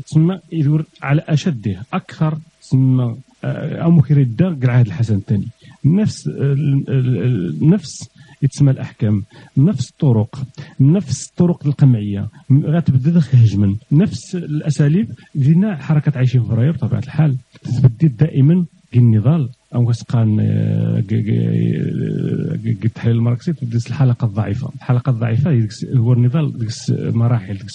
[0.07, 5.47] تسمى يدور على أشده أكثر تسمى أو ممكن يدار العهد الحسن الثاني.
[5.85, 6.29] نفس
[7.63, 8.09] نفس
[8.45, 9.25] يتسمى الأحكام.
[9.57, 10.43] نفس الطرق
[10.81, 12.29] نفس الطرق القمعية.
[12.53, 17.37] غتبدا هجما نفس الأساليب دينا حركة عايشين في بطبيعة الحال.
[17.63, 18.65] تبدل دائما
[18.97, 20.41] النضال أو كان
[22.85, 24.71] التحليل الماركسي تبدا الحلقة الضعيفة.
[24.75, 26.59] الحلقة الضعيفة هو النضال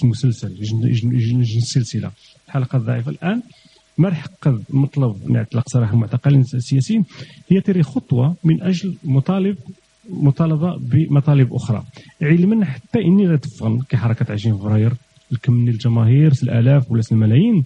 [0.04, 2.12] المسلسل يجي السلسله
[2.48, 3.42] الحلقة الضعيفة الآن
[3.98, 7.06] ما حقق مطلب اطلاق سراح المعتقلين السياسيين
[7.50, 9.58] هي تري خطوة من أجل مطالب
[10.10, 11.84] مطالبة بمطالب أخرى.
[12.22, 14.94] علما حتى إني غتفهم كحركة 20 فبراير
[15.32, 17.66] الكم من الجماهير الآلاف ولا الملايين.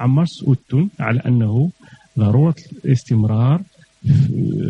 [0.00, 1.70] عمر سؤتون على أنه
[2.18, 3.62] ضرورة الاستمرار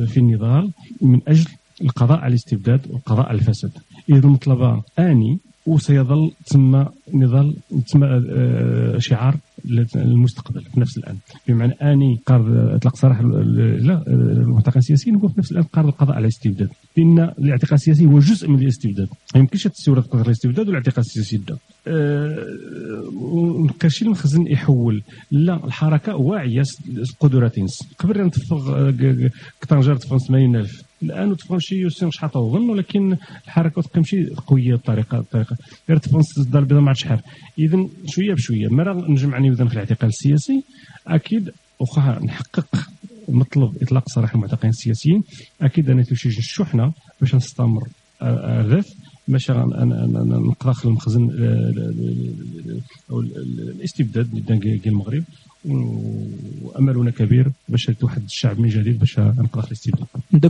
[0.06, 1.46] في النضال من أجل
[1.82, 3.70] القضاء على الاستبداد والقضاء على الفساد.
[4.10, 11.16] اذا المطلبة آني وسيظل تسمى نضال تسمى آه، شعار للمستقبل في نفس الآن.
[11.48, 16.22] بمعنى أني قرض إطلاق سراح لا المعتقل السياسي نقول في نفس الآن قرض القضاء على
[16.22, 19.08] الاستبداد لأن الاعتقال السياسي هو جزء من الاستبداد.
[19.34, 21.56] ما يمكنش تستورد قدر الاستبداد والاعتقال السياسي يبدأ.
[21.86, 22.46] أه
[23.80, 25.02] كرشي المخزن يحول.
[25.30, 27.54] لا الحركة واعية القدرات
[27.98, 28.90] قبل أن تفرغ
[29.60, 35.56] كتنجر تفرغ 80000 الآن شي يوسين شحال تظن ولكن الحركة تمشي قوية بطريقه بطريقة.
[35.88, 37.20] غير تفهم الدار البيضاء ما عرفتش شحال
[37.58, 38.68] اذا شوية بشوية.
[38.68, 40.62] مرة نجمعني في الاعتقال السياسي.
[41.06, 42.88] أكيد واخا نحقق
[43.28, 45.22] مطلب إطلاق سراح المعتقلين السياسيين.
[45.62, 47.88] أكيد أنا توشي الشحنه باش نستمر.
[48.22, 48.92] الرث
[49.28, 51.30] باش نقرا المخزن
[53.10, 55.24] أو الاستبداد ديال المغرب.
[55.66, 60.06] وأملنا كبير باش توحد الشعب من جديد باش نقرا الاستبداد.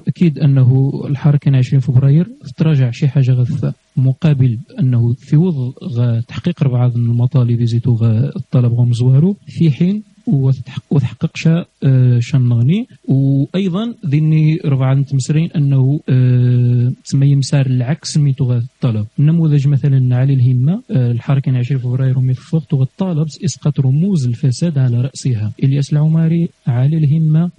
[0.09, 2.26] أكيد أنه الحركة 20 فبراير
[2.57, 7.96] تراجع شي حاجة غث مقابل أنه في وضع تحقيق بعض المطالب يزيدوا
[8.37, 12.42] الطلب غمزوارو في حين وتحقق شا آه، شان
[13.08, 20.34] وأيضا ذني ربعة نتمسرين أنه آه، تسمى يمسار العكس ميتو غا الطلب النموذج مثلا على
[20.34, 25.52] الهمة آه، الحركة 20 فبراير وميتفوق تغ الطالب إسقاط رموز الفساد على رأسها.
[25.64, 27.50] إلياس العماري على الهمة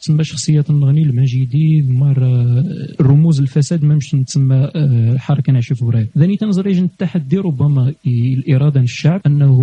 [0.00, 2.64] تسمى شخصية النغني المجيدي مره
[3.00, 6.06] رموز الفساد ما مش تسمى آه، الحركه 20 فبراير.
[6.18, 9.58] ذاني تنظريج التحدي ربما الاراده الشعب أنه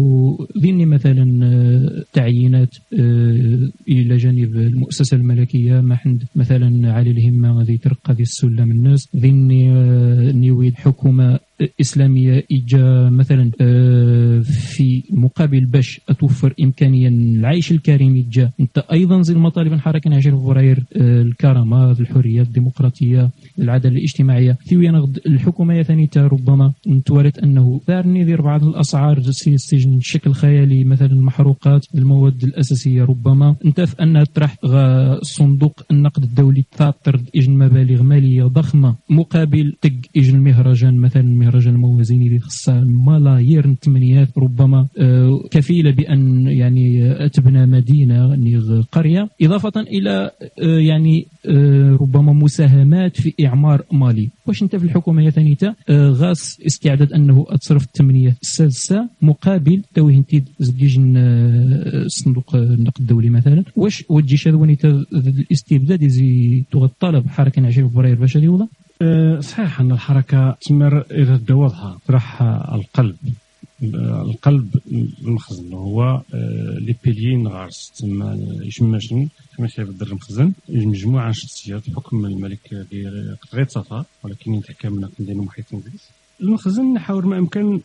[0.57, 7.73] ذني مثلا آه، تعيينات آه، إلى جانب المؤسسة الملكية ما عند مثلا علي الهمة غادي
[7.73, 9.09] يترقى ذي السلم الناس.
[9.15, 11.39] ذني آه، نيويد حكومة
[11.81, 19.33] إسلامية إجا مثلا آه، في مقابل باش أتوفر امكانيه العيش الكريم يجا أنت أيضا زي
[19.33, 24.57] المطالب الحركة 20 فبراير آه، الكرامة الحريات الديمقراطية العدالة الاجتماعية.
[24.69, 26.73] ثويا نغد الحكومة ثاني ربما.
[26.87, 31.85] نتوارد أنه دارني يدير بعض الأسعار السجن بشكل خيالي مثلا المحروقات.
[31.97, 33.03] المواد الأساسية.
[33.03, 34.57] ربما أنت في انها تطرح
[35.21, 42.21] صندوق النقد الدولي تاطر إجن مبالغ مالية ضخمة مقابل تق إجن المهرجان مثلا مهرجان الموازين
[42.21, 48.25] اللي خصها ملايير الثمانيات ربما آه، كفيلة بأن يعني تبنى مدينة
[48.57, 49.29] غ- قرية.
[49.41, 50.31] إضافة إلى
[50.63, 54.29] آه، يعني آه، ربما مساهمات في إعمار مالي.
[54.47, 60.35] واش أنت في الحكومة يا ثانيتا؟ غاس استعداد أنه أتصرف الثمانية السادسة مقابل توي انت
[60.59, 61.13] زديجن
[62.07, 64.77] صندوق النقد الدولي مثلا واش وتجي شادواني
[65.13, 68.67] الاستبداد يزي الطلب حركه 20 فبراير باش ولا
[69.01, 73.15] أه، صحيح أن الحركة تمر إلى واضحه تروح القلب.
[73.83, 74.79] القلب
[75.21, 76.21] المخزن هو أه،
[76.79, 82.87] لي بيليين غارس تسمى يشماشن كما كيف الدر المخزن مجموعه من الشخصيات بحكم الملك
[83.53, 85.65] غير صفا ولكن يتحكم ندير محيط
[86.41, 87.79] المخزن نحاول ما إمكن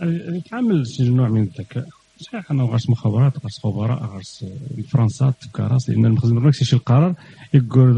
[0.00, 1.88] أه، يتعامل نوع من الذكاء.
[2.20, 4.44] صحيح أنه غارس مخابرات غارس خبراء غارس
[4.88, 7.14] فرنسا تفكاراس لأن المخزن ما يكسيش القرار
[7.54, 7.94] يقول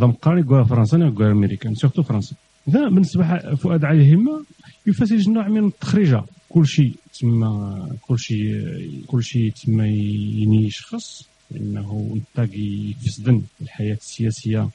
[0.00, 2.36] ذا مقارن يقول فرنسا يقول أمريكان سورتو فرنسا
[2.68, 4.44] اذا بالنسبة فؤاد علي همه
[4.86, 8.54] يفسر نوع من التخريجه كل شيء تما كل شيء
[9.06, 12.48] كل شيء تما يني شخص إنه انت
[13.04, 14.68] يفسدن الحياة السياسية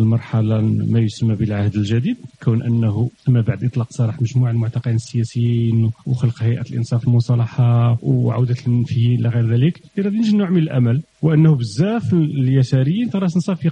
[0.00, 2.16] المرحلة ما يسمى بالعهد الجديد.
[2.42, 9.20] كون أنه ما بعد إطلاق سراح مجموعة المعتقلين السياسيين وخلق هيئة الإنصاف المصالحة وعودة المنفيين
[9.20, 9.80] إلى غير ذلك
[10.14, 13.68] يجي نوع من الأمل وأنه بزاف اليساريين ترى صافي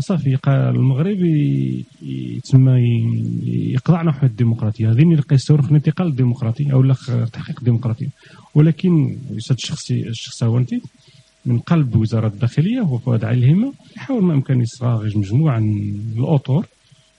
[0.00, 4.92] صافي المغرب ي- ي- تسمى ي- يقضع نحو الديمقراطية.
[5.12, 6.80] اللي يستور في الانتقال الديمقراطي أو
[7.32, 8.06] تحقيق الديمقراطيه
[8.54, 10.58] ولكن يسد الشخصي الشخص هو
[11.48, 16.66] من قلب وزارة الداخلية هو فؤاد علي الهمه يحاول ما إمكن يصاغ مجموعة من الأطر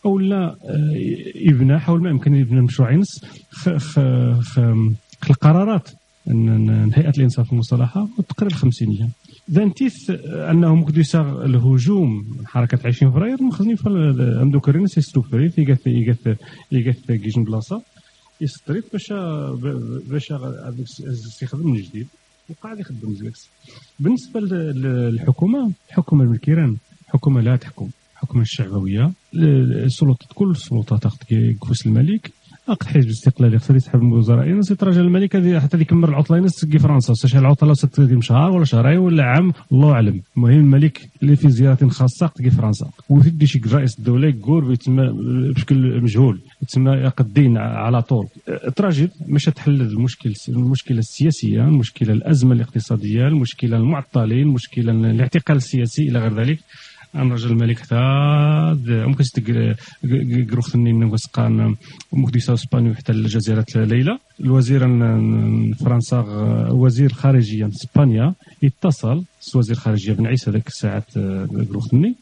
[0.06, 0.94] أو لا آه،
[1.36, 3.04] يبنى حاول ما إمكن يبنى مشروعين
[5.30, 5.90] القرارات
[6.96, 9.10] هيئة الإنصاف المصالحه والتقرير الخمسينيه
[9.50, 10.10] إذا نتيث
[10.52, 13.90] أنه ممكن يساغ الهجوم من حركة 20 فبراير مخزنين في
[14.42, 16.38] امدو كرينا سيستو فريت يقث يقث
[16.72, 17.82] يقث كيجن بلاصة
[18.42, 19.14] يستريت باش
[20.10, 20.34] باش
[21.00, 22.08] يستخدم من جديد.
[22.50, 23.50] وقاعد يخدم زيكس
[24.00, 29.12] بالنسبة لل- للحكومة الحكومة بالكيران حكومة لا تحكم حكومة الشعبوية.
[29.34, 31.18] السلطات كل السلطات تاخذ
[31.62, 32.32] كفوس الملك.
[32.72, 34.48] اقد حزب الاستقلال يقدر يسحب من الوزراء.
[34.48, 37.14] ينس يتراجع الملك حتى يكمل العطله ينس تجي فرنسا.
[37.24, 40.22] واش العطلة ستديم شهر ولا شهرين ولا عام الله أعلم.
[40.38, 42.90] المهم الملك اللي في زيارة خاصة تجي فرنسا.
[43.10, 45.14] ويدي شي رئيس الدولة يقول يتسمى
[45.56, 48.28] بشكل مجهول يتسمى يقدين على طول.
[48.76, 56.20] تراجل مش تحل المشكل المشكلة السياسية المشكلة الأزمة الاقتصادية المشكلة المعطلين المشكلة الاعتقال السياسي إلى
[56.20, 56.60] غير ذلك.
[57.16, 57.96] ان رجل الملك حتى
[58.90, 59.24] ممكن
[60.62, 61.76] ثنين وسقان
[62.14, 64.18] ممكن يساو إسبانيا حتى الجزيرة ليلى.
[64.42, 64.88] الوزير
[65.86, 66.20] فرنسا
[66.72, 69.24] وزير خارجية من إسبانيا اتصل
[69.56, 71.04] وزير خارجية بن عيسى ذاك الساعة
[71.70, 72.16] قروخ ثني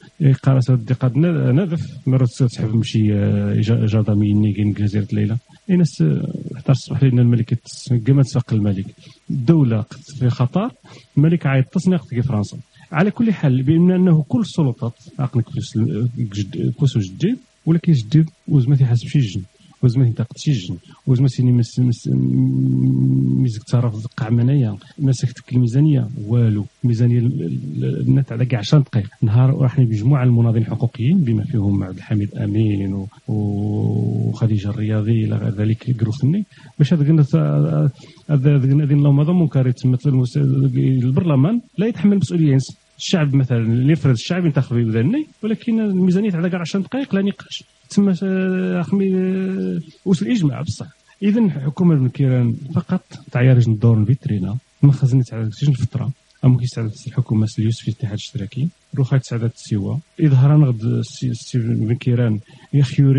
[0.43, 1.81] قال سودي قد نذف.
[2.07, 5.37] مرة تسحب مشي آه، جا- جادامي نيجين جزيرة ليلى.
[5.69, 6.03] الناس
[6.55, 8.85] حتى تصبح لنا الملك يتس- كما تساق الملك.
[9.29, 9.85] الدولة
[10.19, 10.71] في خطر
[11.17, 12.57] الملك عايد تصنيق في فرنسا.
[12.91, 19.19] على كل حال بما أنه كل السلطات عقلك فلوس جديد ولكن جديد وزما تيحاسب شي
[19.19, 19.41] جن.
[19.83, 20.75] وزما تنتقد شي جن
[21.07, 22.07] وزما سيني مس مس
[23.41, 24.75] ميزك تصرف زقع منايا.
[24.99, 26.65] مسكتك الميزانية والو.
[26.83, 27.19] الميزانيه
[28.07, 33.05] النت على كاع 10 دقائق نهار راح بمجموعه المناضلين الحقوقيين بما فيهم عبد الحميد أمين
[33.27, 36.45] وخديجة الرياضي إلى غير ذلك قروثني
[36.77, 37.25] باش هذا قلنا
[38.29, 38.53] هذا
[38.93, 42.57] اللهم منكر يتمثل المس- البرلمان لا يتحمل مسؤوليه
[42.97, 47.63] الشعب مثلا اللي يفرض الشعب ينتخب بذني ولكن الميزانية على كاع 10 دقائق لا نقاش.
[48.23, 50.87] آه، وصل الإجماع بصح.
[51.23, 54.57] اذا الحكومة بن كيران فقط تعيرج الدور الفيترينا.
[54.83, 56.11] المخزن يتعدد في الفترة
[56.45, 58.67] أم كيستعدد الحكومة اليوسف في الاتحاد الاشتراكي.
[58.97, 62.39] روخا يتساعدت السوا إظهارا غد ستيفن بن كيران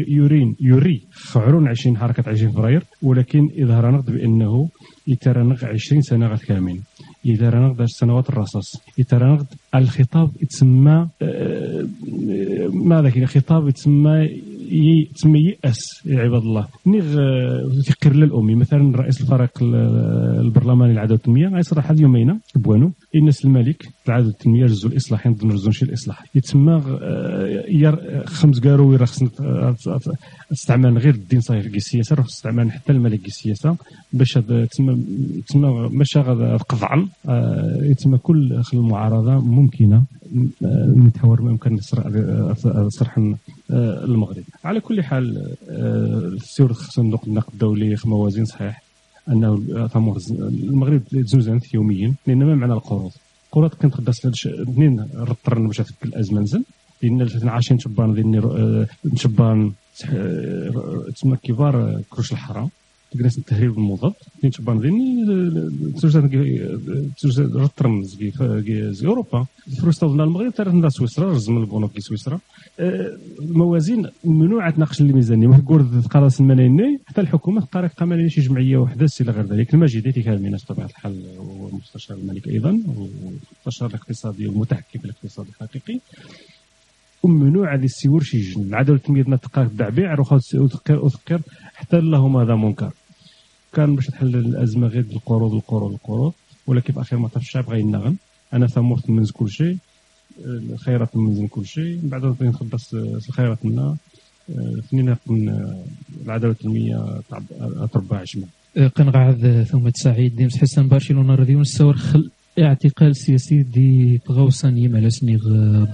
[0.09, 4.69] يورين يوري خعرون 20 حركة 20 فبراير ولكن إظهارا غد بأنه
[5.07, 6.81] يترنغ 20 سنة غد كامل
[7.24, 8.72] يترنغ سنوات الرصاص.
[8.98, 9.42] يترنغ
[9.74, 11.09] الخطاب يتسمى
[12.72, 14.28] ماذا كاين خطاب يتسمى
[15.14, 16.66] تسمى يأس عباد الله.
[16.87, 17.04] نيغ
[17.83, 22.92] تقر للأمي مثلا رئيس الفريق البرلماني العدد التنمية غيصرح اليومين بوانو.
[23.14, 26.25] الناس الملك العدد التنمية رزو الإصلاح ينظن رزو شي الإصلاح.
[26.35, 29.31] يتسمى آه، خمس قارو ويرا خصنا
[30.53, 33.77] استعمال غير الدين صحيح في السياسة روح استعمال حتى الملك السياسة
[34.12, 34.33] باش
[34.71, 34.99] تسمى
[35.47, 36.21] تسمى ماشي
[36.68, 40.03] قطعا آه، يتسمى كل المعارضة ممكنة
[40.97, 41.79] نتحور ما يمكن
[42.88, 43.18] صرح
[43.71, 44.42] المغرب.
[44.64, 48.88] على كل حال السيور صندوق النقد الدولي موازين صحيح.
[49.29, 49.55] انه
[50.31, 53.12] المغرب تزوزنت يوميا لأن ما معنى القروض؟
[53.47, 56.64] القروض كانت خداس اثنين رطرنا باش الأزمة نزل؟
[57.03, 59.73] لأن عايشين شبان ذي شبان
[61.14, 62.69] تسمى كبار كروش الحرام.
[63.12, 65.25] تقناس التهريب المضاد كاين تبان ذيني
[65.92, 69.47] تزوج رترمز في اوروبا
[69.81, 72.40] فلوس تظن المغرب ندا سويسرا رزم البنوك في سويسرا
[73.40, 79.07] الموازين ممنوع تناقش الميزانيه ما تقول تقراص الملايين حتى الحكومة تقارك قمالين شي جمعيه وحده
[79.21, 85.05] إلى غير ذلك المجيدي من بطبيعه الحال هو مستشار الملك أيضا والمستشار الاقتصادي والمتحكم في
[85.05, 86.01] الاقتصاد الحقيقي
[87.22, 88.62] وممنوع هذه السيور شي جن.
[88.62, 91.40] العداله تميدنا تقارك دعبيع وثقر
[91.74, 92.92] حتى اللهم هذا منكر.
[93.72, 96.33] كان باش تحل الازمه غير بالقروض القروض القروض
[96.66, 98.16] ولكن في آخر مطاف الشعب غينغن
[98.52, 99.76] أنا ثمرت منز كل شيء.
[100.44, 102.00] الخيرات من كل شيء.
[102.02, 103.96] من بعد نخلص الخيرات منا.
[104.90, 105.74] ثنين من
[106.24, 107.20] العداله التنمية
[107.92, 108.46] تربع عشمه
[108.96, 115.42] قنقعد ثم سعيد ديمس حسن برشلونه راديو نستور خل اعتقال سياسي دي غوصان يمالاس نيغ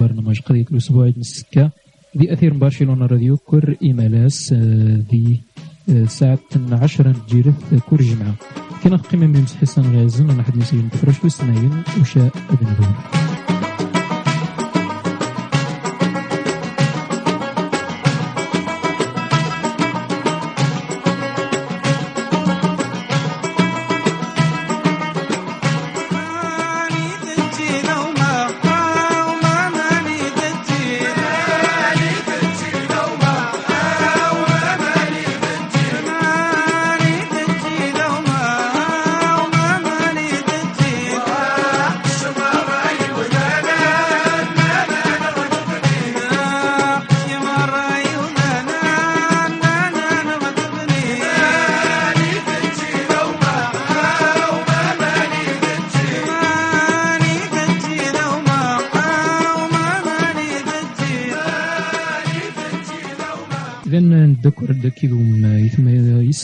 [0.00, 1.70] برنامج قضية الأسبوع من السكة
[2.14, 4.52] دي أثير برشلونة راديو كر إيمالاس
[5.10, 5.40] دي
[6.06, 6.38] ساعة
[6.72, 8.34] عشرة جيرث كور جمعة.
[8.84, 12.66] كنا قيمة من حسن غازن أنا حد نسيين تفرش وسناين وشاء ابن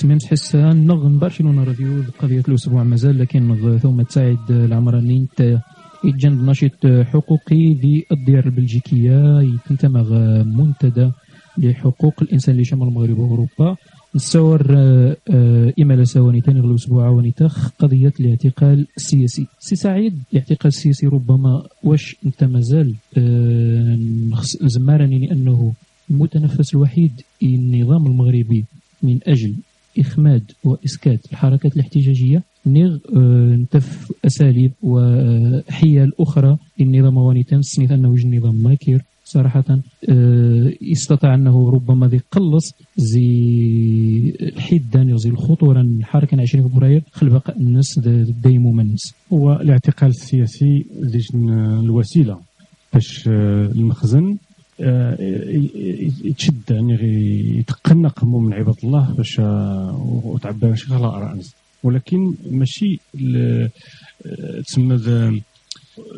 [0.01, 5.27] دور يسمى تحس نغ برشلونة راديو قضية الأسبوع مازال لكن ثم تساعد العمراني
[6.05, 10.09] يتجند نشيط حقوقي للديار البلجيكية يتنتمغ
[10.45, 11.11] منتدى
[11.59, 13.77] لحقوق الإنسان لشمال المغرب وأوروبا.
[14.17, 19.47] نتصور آه، آه، سواني تاني الأسبوع ونتخ قضية الاعتقال السياسي.
[19.59, 23.99] سي سعيد الاعتقال السياسي ربما واش أنت مازال آه،
[24.61, 25.73] زمارني أنه
[26.11, 28.65] المتنفس الوحيد النظام المغربي
[29.03, 29.55] من أجل
[29.99, 38.55] إخماد وإسكات الحركات الاحتجاجية نغ آه، نتف أساليب وحيل أخرى للنظام وانيتان سنيت أنه النظام
[38.55, 39.03] ماكير.
[39.25, 39.65] صراحة
[40.09, 43.29] آه، استطاع أنه ربما ذي قلص زي
[44.41, 47.99] الحدة زي الخطورة الحركة 20 فبراير خل بقاء الناس
[48.45, 49.15] دايمو الناس.
[49.33, 50.87] هو الاعتقال السياسي
[51.85, 52.39] الوسيلة
[52.93, 54.37] باش آه، المخزن
[56.25, 56.95] يتشد يعني
[57.59, 59.39] يتقنق من عباد الله باش
[60.25, 61.39] وتعبى ماشي غير الاراء
[61.83, 63.01] ولكن ماشي
[64.67, 65.41] تسمى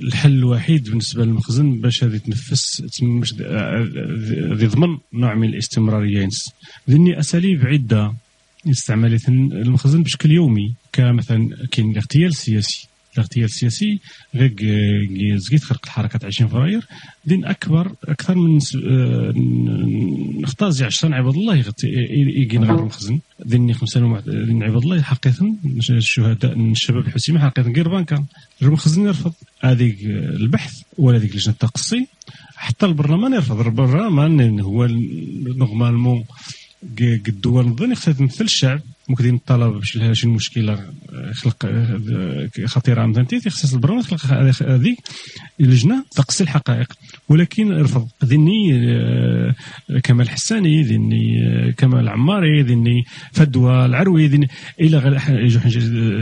[0.03, 3.35] الحل الوحيد بالنسبة للمخزن باش هذه تنفس تسمى باش
[4.63, 6.53] يضمن نوع من الاستمراريه ينس.
[6.91, 8.13] ذني اساليب عده
[8.67, 12.89] يستعمل المخزن بشكل يومي كمثلا كاين الاغتيال السياسي.
[13.15, 14.01] الاغتيال السياسي
[14.35, 14.55] غير
[15.37, 16.87] زكيت خرق الحركات 20 فبراير.
[17.27, 18.59] دين أكبر أكثر من
[20.41, 25.55] نختازي 10 عباد الله يجين غير المخزن دين خمسة دين عباد الله حقيقة
[25.91, 27.73] الشهداء الشباب الحسيمة حقيقة.
[27.73, 28.25] غير بانكا
[28.63, 29.33] المخزن يرفض.
[29.61, 32.07] هذيك البحث ولا هذيك لجنة التقصي
[32.57, 33.61] حتى البرلمان يرفض.
[33.61, 34.87] البرلمان هو
[35.57, 36.25] نورمالمون
[37.01, 38.81] الدول نظن يختار تمثل الشعب.
[39.13, 44.27] ممكن الطلبه باش شي مشكلة آه، خلق آه، خطيرة مثلا تخصص البرنامج خلق
[44.63, 44.97] هذه
[45.61, 46.93] اللجنه تقصي الحقائق
[47.29, 49.55] ولكن رفض ذني آه،
[50.03, 54.49] كمال حساني ذني كمال عماري ذني فدوى العروي ذني
[54.81, 55.19] إلى غير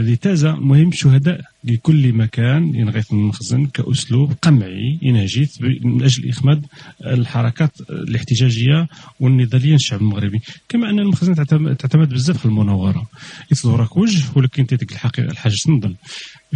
[0.01, 1.50] ذي تازا المهم شهداء.
[1.63, 6.65] لكل مكان ينغيث المخزن كأسلوب قمعي ينهجيث من أجل إخماد
[7.05, 8.87] الحركات الاحتجاجية
[9.19, 10.41] والنضالية للشعب المغربي.
[10.69, 11.35] كما أن المخزن
[11.77, 13.07] تعتمد بزاف في المناورة.
[13.51, 15.95] يصدرك وجه ولكن تيديك الحاجة تنضل.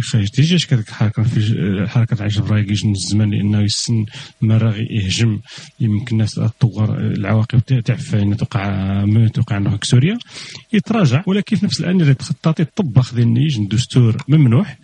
[0.00, 4.06] خارج تيجيش كذلك الحركه في حركة عيش براي يجي الزمان لأنه يسن
[4.58, 5.40] راغي يهجم
[5.80, 10.18] يمكن الناس تطور العواقب تاع فين توقع توقع عندنا في سوريا
[10.72, 11.22] يتراجع.
[11.26, 14.78] ولكن في نفس الأن يتخطط يطبخ ذي النيج دستور ممنوح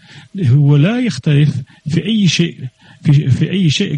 [0.46, 2.58] هو لا يختلف في أي شيء
[3.04, 3.92] في في أي شيء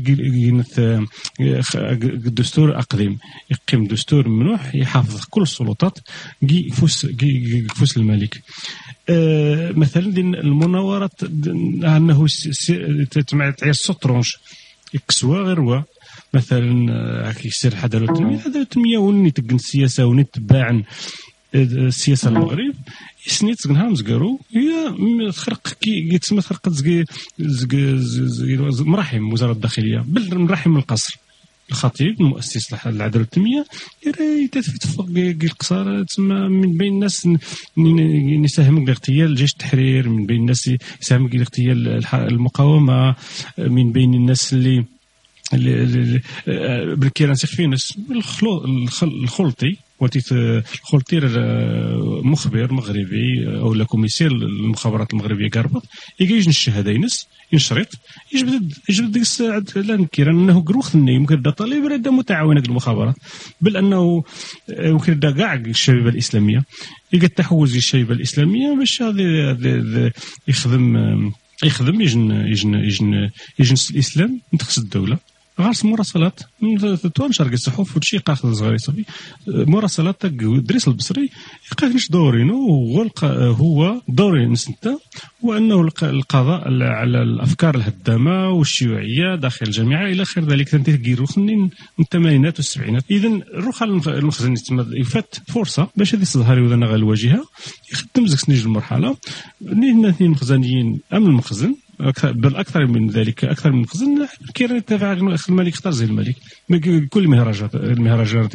[1.40, 3.16] الدستور أقدم.
[3.50, 5.98] يقيم دستور ممنوح يحافظ كل السلطات
[6.42, 8.42] يفوس يفوس الملك.
[9.09, 11.22] آه، مثلا المناورات
[11.84, 12.26] أنه
[13.50, 14.32] تعير السطرونج
[14.94, 15.82] يكسوا غير هو.
[16.34, 20.82] مثلا آه، كيصير الحضاره التنميه الحضاره التنميه وني تقن السياسة وني تباعن
[21.55, 22.74] آه، السياسة المغرب.
[23.27, 27.05] سنيت زقنها مزقرو هي خرق كي تسمى خرقت زقي
[28.81, 31.18] مراحم وزارة الداخلية بل مراحم القصر.
[31.70, 33.66] الخطيب المؤسس العدالة التنمية
[34.53, 37.29] تفق القصار تسمى من بين الناس
[38.45, 40.70] يساهم اغتيال جيش التحرير من بين الناس
[41.03, 43.14] يساهم اغتيال المقاومة
[43.59, 44.85] من بين الناس اللي
[46.97, 47.99] بالكيران سيخ فينس
[49.03, 49.77] الخلطي.
[50.05, 51.22] وتيت الخلطير
[52.22, 55.82] مخبر مغربي أو لا كوميسير المخابرات المغربية قربط
[56.20, 57.88] يجي الشهادة ينس ينشرط
[58.32, 63.14] يجبد يجبد ديك الساعة لا نكير أنه قروخ يمكن دا طالب دا متعاون المخابرات.
[63.61, 64.24] بل أنه
[64.78, 66.64] يمكن دا كاع الشبيبه الإسلامية.
[67.12, 70.12] يلقى التحوز للشبيبه الإسلامية باش هذا
[70.48, 71.32] يخدم
[71.64, 74.40] يخدم يجن يجن يجن يجن الإسلام.
[74.52, 75.18] ينتخس الدولة.
[75.61, 76.40] غارس مراسلات
[77.14, 79.05] تنشر الصحف وشي قاخذ صغير صافي.
[79.46, 81.30] مراسلات تاع دريس البصري.
[81.72, 84.98] يقاش دورينو هو هو دوري نسنتا.
[85.42, 90.07] وانه القضاء على الأفكار الهدامة والشيوعية داخل الجامعة.
[90.07, 90.96] إلى خير ذلك تنتهي
[91.36, 93.05] من الثمانينات والسبعينات.
[93.11, 94.55] اذا روح المخزن
[94.92, 97.44] يفات فرصة باش هذه الظهر وذا الواجهه
[97.92, 99.16] يخدم زك سنيج المرحله
[100.11, 101.74] اثنين مخزنيين امن المخزن.
[102.24, 105.12] بل أكثر من ذلك أكثر من خزن كيران يتفع
[105.49, 106.36] الملك اختار زي الملك.
[107.09, 108.55] كل مهرجانات المهرجانات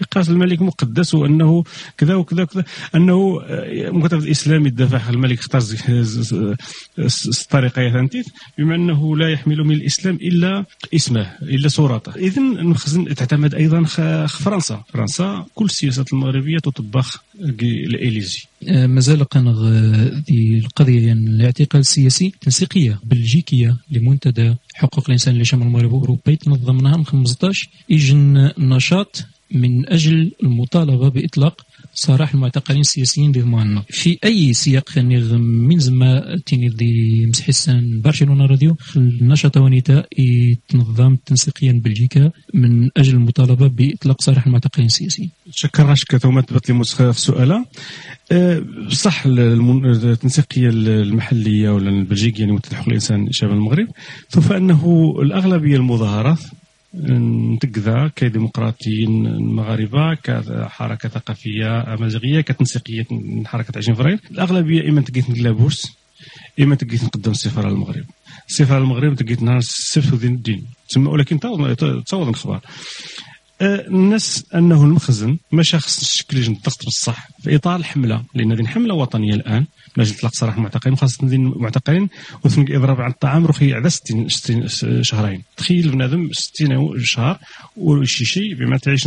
[0.00, 1.64] يقاس الملك مقدس وأنه
[1.98, 2.64] كذا وكذا وكذا
[2.94, 5.62] أنه آه، مكتب الإسلام يدافع الملك اختار
[6.98, 8.26] الطريقة يثنتيت
[8.58, 10.64] بما أنه لا يحمل من الإسلام إلا
[10.94, 12.14] اسمه إلا صورته.
[12.14, 13.84] اذا المخزن تعتمد أيضا
[14.26, 14.82] فرنسا.
[14.88, 19.68] فرنسا كل السياسات المغربية تطبخ الاليزي آه، مازال قنغ
[20.30, 27.06] ذي القضية يعني الاعتقال السياسي تنسيقية بلجيكية لمنتدى حقوق الإنسان لشمال المغرب واوروبي تنظمناها من
[27.06, 31.66] 15 يجن نشاط من أجل المطالبة بإطلاق
[31.96, 38.46] سراح المعتقلين السياسيين بضماننا في أي سياق خليني من زما تيني دي مسح حسان برشلونة
[38.46, 40.04] راديو؟ النشاط ونيتا
[40.68, 45.30] تنظم تنسيقيا بلجيكا من أجل المطالبة بإطلاق سراح المعتقلين السياسيين.
[45.50, 46.18] شكرا شكرا.
[46.18, 47.64] ثم تبت لي في السؤال
[48.32, 53.88] أه، صح التنسيقية المحلية ولا البلجيكية يعني الإنسان شباب المغرب.
[54.28, 56.40] سوف أنه الأغلبية المظاهرات
[56.96, 63.06] نتقذا كديمقراطيين المغاربه كحركة ثقافية أمازيغية كتنسيقية
[63.44, 65.92] حركة عشرين فبراير الأغلبية إما تلقيت نلابوس
[66.60, 68.04] إما تلقيت نقدم السفاره للمغرب
[68.48, 72.60] السفاره للمغرب تلقيت نهار السبت ودين الدين تسمى ولكن تصور الأخبار.
[73.62, 79.34] الناس أنه المخزن ما خص الشكل الضغط بصح في إطار الحملة لأن هذه حمله وطنية
[79.34, 79.66] الآن.
[79.96, 82.08] لاجل اطلاق سراح المعتقلين خاصة المعتقلين
[82.44, 84.68] وثم اضراب عن الطعام رخي على 60 60
[85.02, 85.42] شهرين.
[85.56, 87.38] تخيل بنادم 60 شهر
[87.76, 89.06] وشي شيء بما تعيش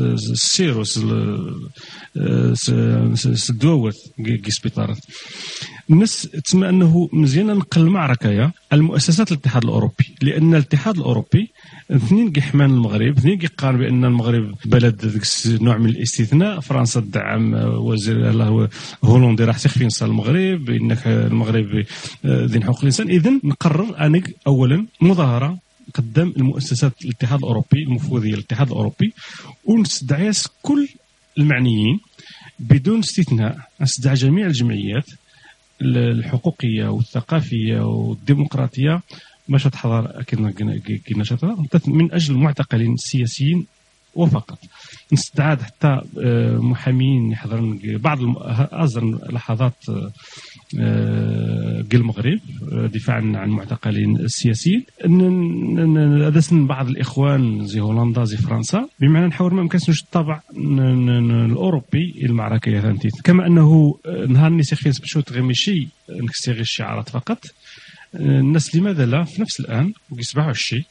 [0.00, 1.00] السيروس
[3.50, 4.98] الدواوات كي سبيطارات.
[5.90, 10.16] الناس تسمى أنه مزيان نقل المعركة يا؟ المؤسسات الاتحاد الأوروبي.
[10.22, 11.50] لأن الاتحاد الأوروبي
[11.90, 16.60] اثنين كيحمان المغرب اثنين كيقال بأن المغرب بلد نوع من الاستثناء.
[16.60, 18.68] فرنسا تدعم وزير الله
[19.04, 21.84] هولندي راح تخفي المغرب إنك المغرب
[22.24, 23.08] آه، ذي حقوق الإنسان.
[23.08, 25.58] اذا نقرر أنا اولا مظاهرة
[25.94, 29.12] قدام المؤسسات الاتحاد الأوروبي المفوضية للاتحاد الأوروبي
[29.64, 30.32] ونستدعي
[30.62, 30.88] كل
[31.38, 32.00] المعنيين
[32.58, 35.06] بدون استثناء استدعى جميع الجمعيات
[35.82, 39.00] الحقوقية والثقافية والديمقراطية
[39.48, 40.40] باش تحضر أكيد
[41.18, 43.66] نشاطها من أجل المعتقلين السياسيين
[44.14, 44.58] وفقط.
[45.12, 48.18] نستعاد حتى آه، محامين يحضرون بعض
[48.72, 49.74] أزر لحظات
[50.78, 51.82] آه، آه،
[52.72, 58.36] آه، دفاعا عن المعتقلين السياسيين ن- ن- ن- هذا سن بعض الإخوان زي هولندا زي
[58.36, 58.88] فرنسا.
[59.00, 60.40] بمعنى نحاول ما يمكنش الطابع
[62.70, 63.08] يا فهمتي.
[63.24, 67.44] كما أنه آه، نهار نسيخين بشوت غير ماشي نكستيغي الشعارات فقط.
[68.14, 70.84] الناس لماذا لا؟ في نفس الآن يصبحوا الشيء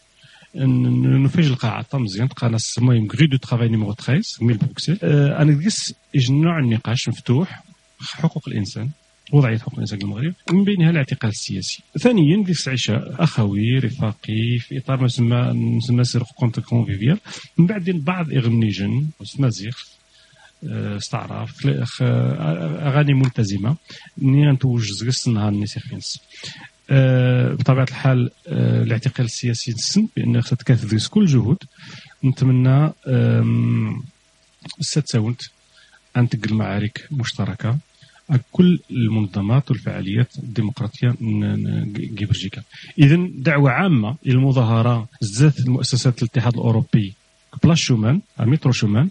[0.55, 1.82] ن- نفاج القاعة.
[1.82, 6.59] طا مزيان تلقى ناس المهم غري دو ترافاي نيميرو 13 ميل بروكسل أنا نجلس يجمع
[6.59, 7.63] النقاش مفتوح
[8.01, 8.89] حقوق الإنسان.
[9.32, 11.84] وضعية في المغرب من بينها الاعتقال السياسي.
[11.99, 17.19] ثانيا نجلس عشاء أخوي رفاقي في إطار ما يسمى نسمى سير كونتر كونفيفيال.
[17.57, 19.07] من بعد بعض إغنيجن
[19.39, 19.73] مزيغ
[20.69, 23.75] آه، استعراف أغاني ملتزمة.
[24.17, 26.19] ني نتوج زغس نهار نسي خينس.
[26.89, 31.57] آه، بطبيعة الحال آه، الاعتقال السياسي السن بأن خصها تكاثر كل جهود.
[32.23, 34.03] نتمنى آم،
[34.80, 35.41] ستساونت
[36.17, 37.77] أن تقل معارك مشتركة.
[38.51, 42.61] كل المنظمات والفعاليات الديمقراطية بلجيكا
[42.99, 47.13] اذا دعوة عامة إلى المظاهرة بالذات المؤسسات الاتحاد الأوروبي.
[47.63, 49.09] بلاش شومان مترو شومان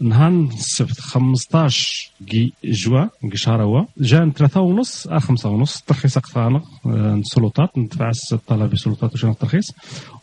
[0.00, 3.86] نهار السبت 15 كي جوا شهر هو.
[3.98, 9.72] جا ثلاثة ونص آه خمسة ونص ترخيص قطعنا السلطات ندفع الطلب السلطات وشان الترخيص.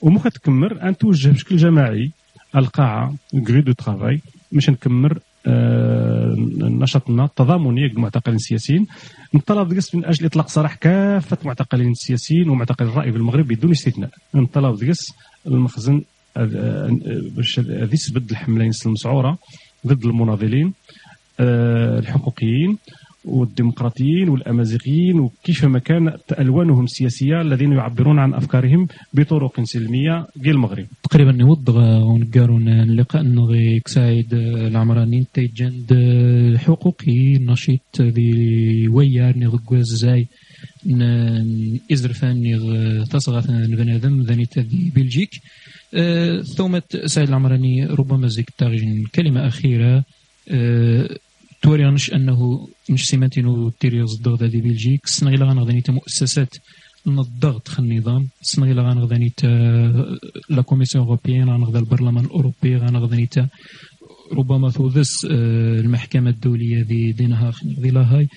[0.02, 2.12] ومخا تكمر أن توجه بشكل جماعي
[2.56, 3.16] القاعة
[3.48, 4.22] كري دو ترافاي
[4.52, 8.88] باش نكمر آه، نشاطنا التضامني المعتقلين السياسيين
[9.34, 14.10] نطلب دقس من أجل إطلاق سراح كافة المعتقلين السياسيين ومعتقلين الرأي في المغرب بدون استثناء.
[14.36, 15.14] نطلب دقس
[15.48, 16.02] المخزن
[16.38, 16.90] آه،
[17.36, 19.38] باش هذه تبدل الحمله المسعورة
[19.88, 20.74] ضد المناضلين
[21.40, 22.78] آه، الحقوقيين
[23.26, 30.86] والديمقراطيين والأمازيغيين وكيفما كان ألوانهم السياسية الذين يعبرون عن أفكارهم بطرق سلمية في المغرب.
[31.04, 35.94] تقريبا نوضغ ونقارون اللقاء نغي كسايد العمراني تيجند
[36.58, 40.28] حقوقي نشيط ذي ويار نغ زاي
[41.92, 45.30] إزرفان نغ تصغى بنادم ذني تذي بلجيك.
[45.94, 50.04] آه، ثومة سعيد العمراني ربما زيك تاغجن كلمة أخيرة.
[50.50, 51.10] آه،
[51.66, 55.08] توري نش أنه نش سيمانتينو تيريوز الضغط دي بلجيك.
[55.08, 56.56] سنغي لغا نغذني مؤسسات
[57.08, 59.32] الضغط خل النظام سنغي لغا نغذني
[60.50, 63.30] لا كوميسيون اوروبيين غنغذا البرلمان الأوروبي غنغذني
[64.34, 68.28] ربما ثوذس آه، المحكمة الدولية ذي دينها ذي لاهاي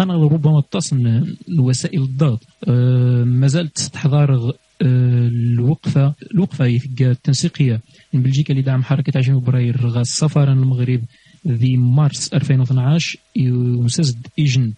[0.00, 2.42] غنغ ربما تصن وسائل الضغط.
[2.68, 7.80] آه، ما زالت تحضر آه، الوقفة الوقفة التنسيقية.
[8.12, 11.00] من بلجيكا لدعم حركة 20 فبراير غا السفر المغرب
[11.46, 14.72] ذي مارس 2012 يسزد إجن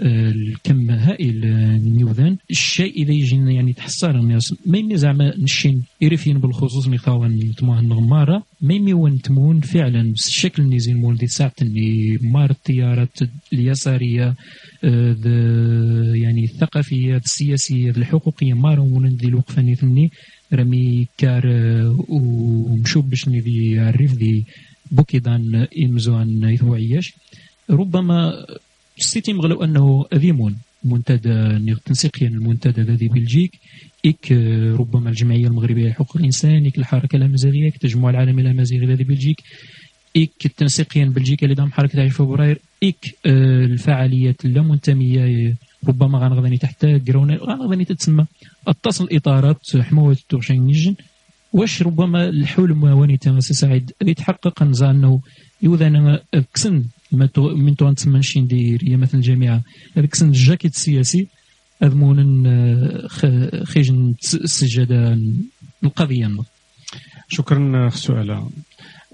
[0.00, 5.36] آه، الكم هائل آه، من يوذان الشيء إذا يجي يعني تحسر الناس ما يمي زعما
[5.38, 11.52] نشين يرفين بالخصوص نخاون تموه الغمارة ما يمي ونتمون فعلا الشكل نيزين مول دي ساعة
[11.62, 13.18] اللي مار التيارات
[13.52, 14.34] اليسارية
[14.84, 15.16] آه،
[16.14, 18.54] يعني الثقافية السياسية الحقوقية.
[18.54, 20.10] مارون ذي الوقفة نيثني.
[20.52, 21.42] رمي كار
[22.08, 24.44] ومشوب باش ذي عرف ذي
[24.90, 26.40] بوكيدان إمزوان
[26.74, 27.14] عياش.
[27.70, 28.46] ربما
[28.98, 33.52] السيتيم غلو أنه اذيمون منتدى تنسيقيا المنتدى ذي بلجيك.
[34.06, 34.32] إك
[34.80, 39.42] ربما الجمعية المغربية لحقوق الإنسان إك الحركة الأمازيغية إك التجمع العالمي الأمازيغي ذي بلجيك.
[40.16, 42.58] إك تنسيقيا بلجيكا لدعم حركة 20 فبراير.
[42.82, 45.54] إك آه، الفعاليات اللامنتمية
[45.88, 48.26] ربما غنغذني تحت غنغذني تتسمى.
[48.68, 50.94] أتصل إطارات حموة التورشينيجن.
[51.54, 55.20] واش ربما الحلم ونيتا سعيد يتحقق؟ نزا انه
[55.62, 55.88] يوذا
[56.54, 59.62] كسن ما تو- من تو نتسمى نشي ندير هي مثلا الجامعة
[60.12, 61.28] كسن الجاكيت السياسي
[61.82, 65.18] اذمون آه، خ- خيجن تس- السجاده
[65.84, 66.30] القضية.
[67.28, 68.30] شكرا في السؤال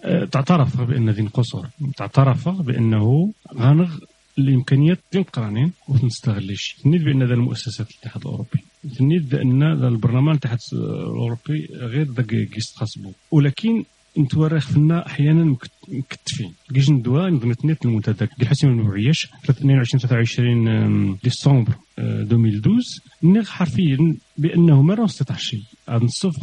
[0.04, 3.96] أه، تعترف بأن ذي قصور تعترف بأنه غانغ
[4.38, 8.60] الإمكانيات القرانين وتنستغلش تنيد بأن ذا المؤسسات الاتحاد الأوروبي.
[8.98, 13.84] تنيد بأن ذا البرلمان الاتحاد الأوروبي غير ذاك يستخصبوا ولكن
[14.18, 16.52] نتورخ فينا أحيانا مكت- مكتفين.
[16.74, 23.44] كيجي ندوا نظمتني المنتدى كي الحسين بن معياش 22 23 أم، ديسمبر أه، 2012 نغ
[23.44, 25.62] حرفيا بأنه ما راه استطاع شيء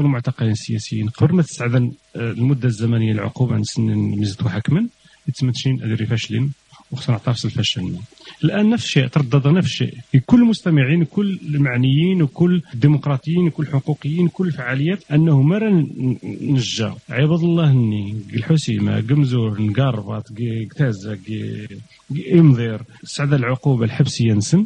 [0.05, 3.89] المعتقلين السياسيين قبل ما تستعذن أه، المدة الزمنية العقوبة عن سن
[4.45, 4.87] وحكما
[5.27, 6.51] يتم تشين ادري فاشلين
[6.91, 7.95] وخصنا نعترف الفشل
[8.43, 9.93] الآن نفس الشيء تردد نفس الشيء.
[10.11, 16.95] في كل المستمعين كل المعنيين وكل الديمقراطيين وكل الحقوقيين كل الفعاليات أنه ن- نجا.
[17.09, 20.25] عباد الله هني الحسيمة قمزور نقربط
[20.71, 21.17] قتازة
[22.33, 24.65] إمضير سعد العقوبة الحبسيه نسن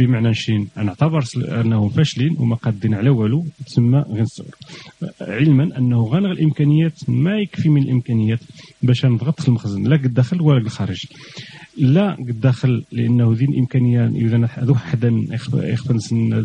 [0.00, 0.68] بمعنى شين.
[0.76, 4.54] نعتبر انهم فاشلين وما قادين على والو تسمى الصغر
[5.20, 8.40] علما أنه غنغ الإمكانيات ما يكفي من الإمكانيات
[8.82, 11.06] باش نضغط في المخزن لا الداخل ولا الخارج
[11.78, 15.26] لا الداخل لأنه ذي الإمكانية إذا ذو حدا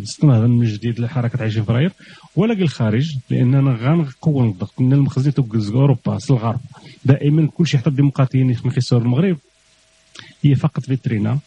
[0.04, 1.92] استنهضا من جديد لحركة 20 فبراير
[2.36, 6.60] ولا الخارج لاننا غنقوى الضغط إن المخزن توكز أوروبا الغرب.
[7.06, 9.38] دائما كل شيء حتى الديمقراطيين في المغرب
[10.44, 11.40] هي فقط فيترينا.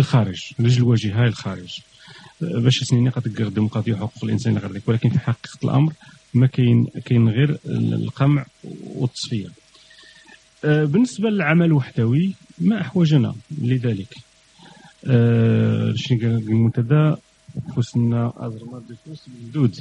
[0.00, 1.80] الخارج رجل واجهه الخارج.
[2.40, 5.92] باش سنين قد الديمقراطيه وحقوق الإنسان غير ولكن في حقيقة الأمر
[6.34, 8.46] ما كاين كاين غير القمع
[8.84, 9.48] والتصفية.
[10.64, 14.16] أه، بالنسبة للعمل الوحدوي ما أحوجنا لذلك.
[15.06, 17.14] أه، شنو قال المنتدى؟
[17.74, 19.76] فوسنا ازرما فوس ممدود.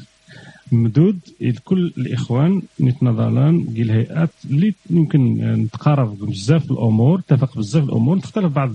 [0.71, 1.19] ممدود
[1.63, 8.71] كل الإخوان نتناضلان ديال الهيئات اللي يمكن نتقارب بزاف الأمور نتفق بزاف الأمور تختلف بعض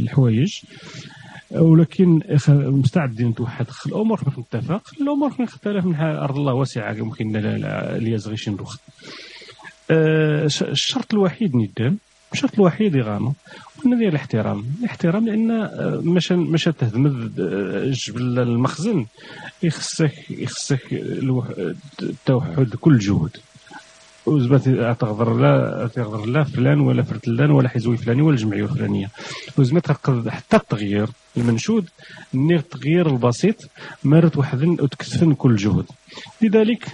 [0.00, 0.60] الحوايج.
[1.50, 8.10] ولكن مستعدين نتوحد الأمور كيف نتفق؟ الأمور كيف نختلف؟ من أرض الله واسعة يمكن اللي
[8.10, 8.76] يزغيش نروخ
[9.90, 11.98] أه، الشرط الوحيد ندام
[12.34, 13.34] الشرط الوحيد يغانو
[13.84, 14.64] قلنا ديال الاحترام.
[14.80, 17.30] الاحترام لأن أه، مش مش تهدم
[17.90, 19.06] جبل المخزن.
[19.62, 20.92] يخصك يخصك
[22.02, 23.36] التوحد كل جهد.
[24.26, 24.64] وزبات
[25.00, 29.10] تغدر لا تغدر لا فلان ولا فرتلان ولا حزوي فلاني ولا الجمعيه الفلانية.
[29.58, 29.90] وزبات
[30.28, 31.88] حتى التغيير المنشود
[32.34, 33.56] نير التغيير البسيط
[34.04, 35.86] مرت وحدا وتكتفن كل جهد.
[36.42, 36.86] لذلك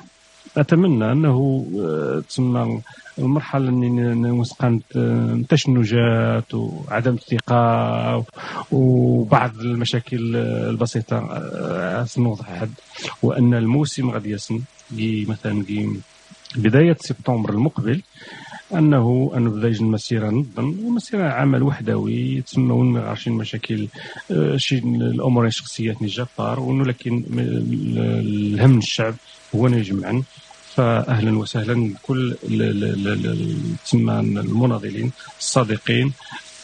[0.56, 2.80] أتمنى أنه آه، تسمى
[3.18, 8.24] المرحلة اللي وسقان التشنجات وعدم الثقة
[8.72, 12.72] وبعض المشاكل البسيطة آه، سنوضح حد
[13.22, 14.60] وأن الموسم غادي يسن
[15.28, 15.64] مثلا
[16.56, 18.02] بداية سبتمبر المقبل
[18.74, 23.00] أنه أن بدا يجي المسيرة نظن ومسيره عمل وحدوي تسمى وين ما
[23.32, 23.88] مشاكل
[24.30, 29.14] آه، شي الأمور الشخصيات جبار ولكن الهم الشعب
[29.54, 29.68] هو
[30.74, 32.34] فاهلا وسهلا كل
[33.84, 36.12] تسمى المناضلين الصادقين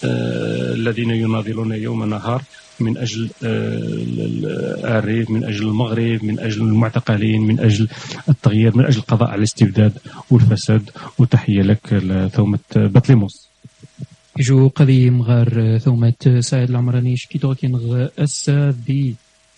[0.04, 2.42] آه، الذين يناضلون يوم نهار
[2.80, 7.88] من أجل آه، الريف من أجل المغرب من أجل المعتقلين من أجل
[8.28, 9.92] التغيير من أجل القضاء على الاستبداد
[10.30, 10.90] والفساد.
[11.18, 11.86] وتحية لك
[12.34, 13.48] ثومه بطليموس.
[14.38, 18.70] جو قضية مغار ثومة سعيد العمراني شكيتو كينغ أسا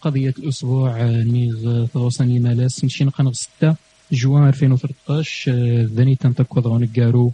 [0.00, 3.74] بقضية الأسبوع نيغ ثوصاني مالاس نشي نقنغ ستة
[4.12, 7.32] جوان 2013 ذاني تنتقض كارو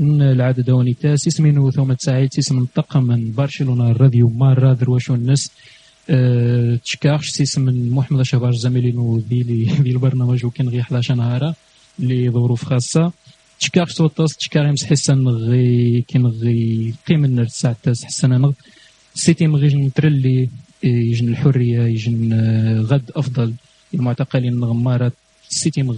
[0.00, 5.50] العدد ونيتا سيسمينو ثومة سعيد سيسم الطاقم من برشلونة الراديو مارا ذرواشو الناس
[6.10, 9.42] أه تشكاخش سيسم من محمد شبار زميلينو ذي
[9.82, 11.54] ذي البرنامج وكان غي 11 نهار
[11.98, 13.12] لظروف خاصة.
[13.60, 18.52] تشكاخش توطاس تشكاخ يمس حسن غي كان غي النار ساعة حسن نغ.
[19.14, 20.48] سيتي مغي نترلي
[20.84, 23.54] يجن الحرية يجن آه، غد أفضل.
[23.94, 25.12] المعتقلين غمارات
[25.48, 25.90] سيتيم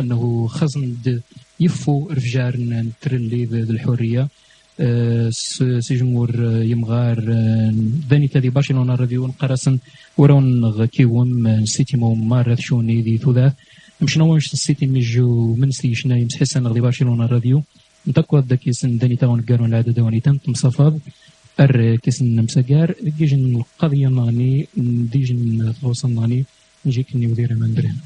[0.00, 0.94] أنه خزن
[1.60, 4.28] يفو رفجار نترلي الحرية.
[5.80, 6.30] سي جمهور
[6.62, 7.20] يمغار
[8.10, 9.78] ذاني تادي برشلونة راديو نقرسن
[10.18, 13.52] ورون كيوم سيتي مو شوني ذي ثلاث
[14.00, 17.62] مشنا ومش السيتي ميجو من سيشنا يمس حسن غدي برشلونة راديو
[18.08, 20.38] نتقوى ذاك يسن داني تاون كارون العادة دواني تم
[21.60, 24.68] ار كيسن مسكار ديجن القضية نغني
[25.12, 26.44] ديجن توصل نغني
[26.86, 27.96] نجيك نيودير من درين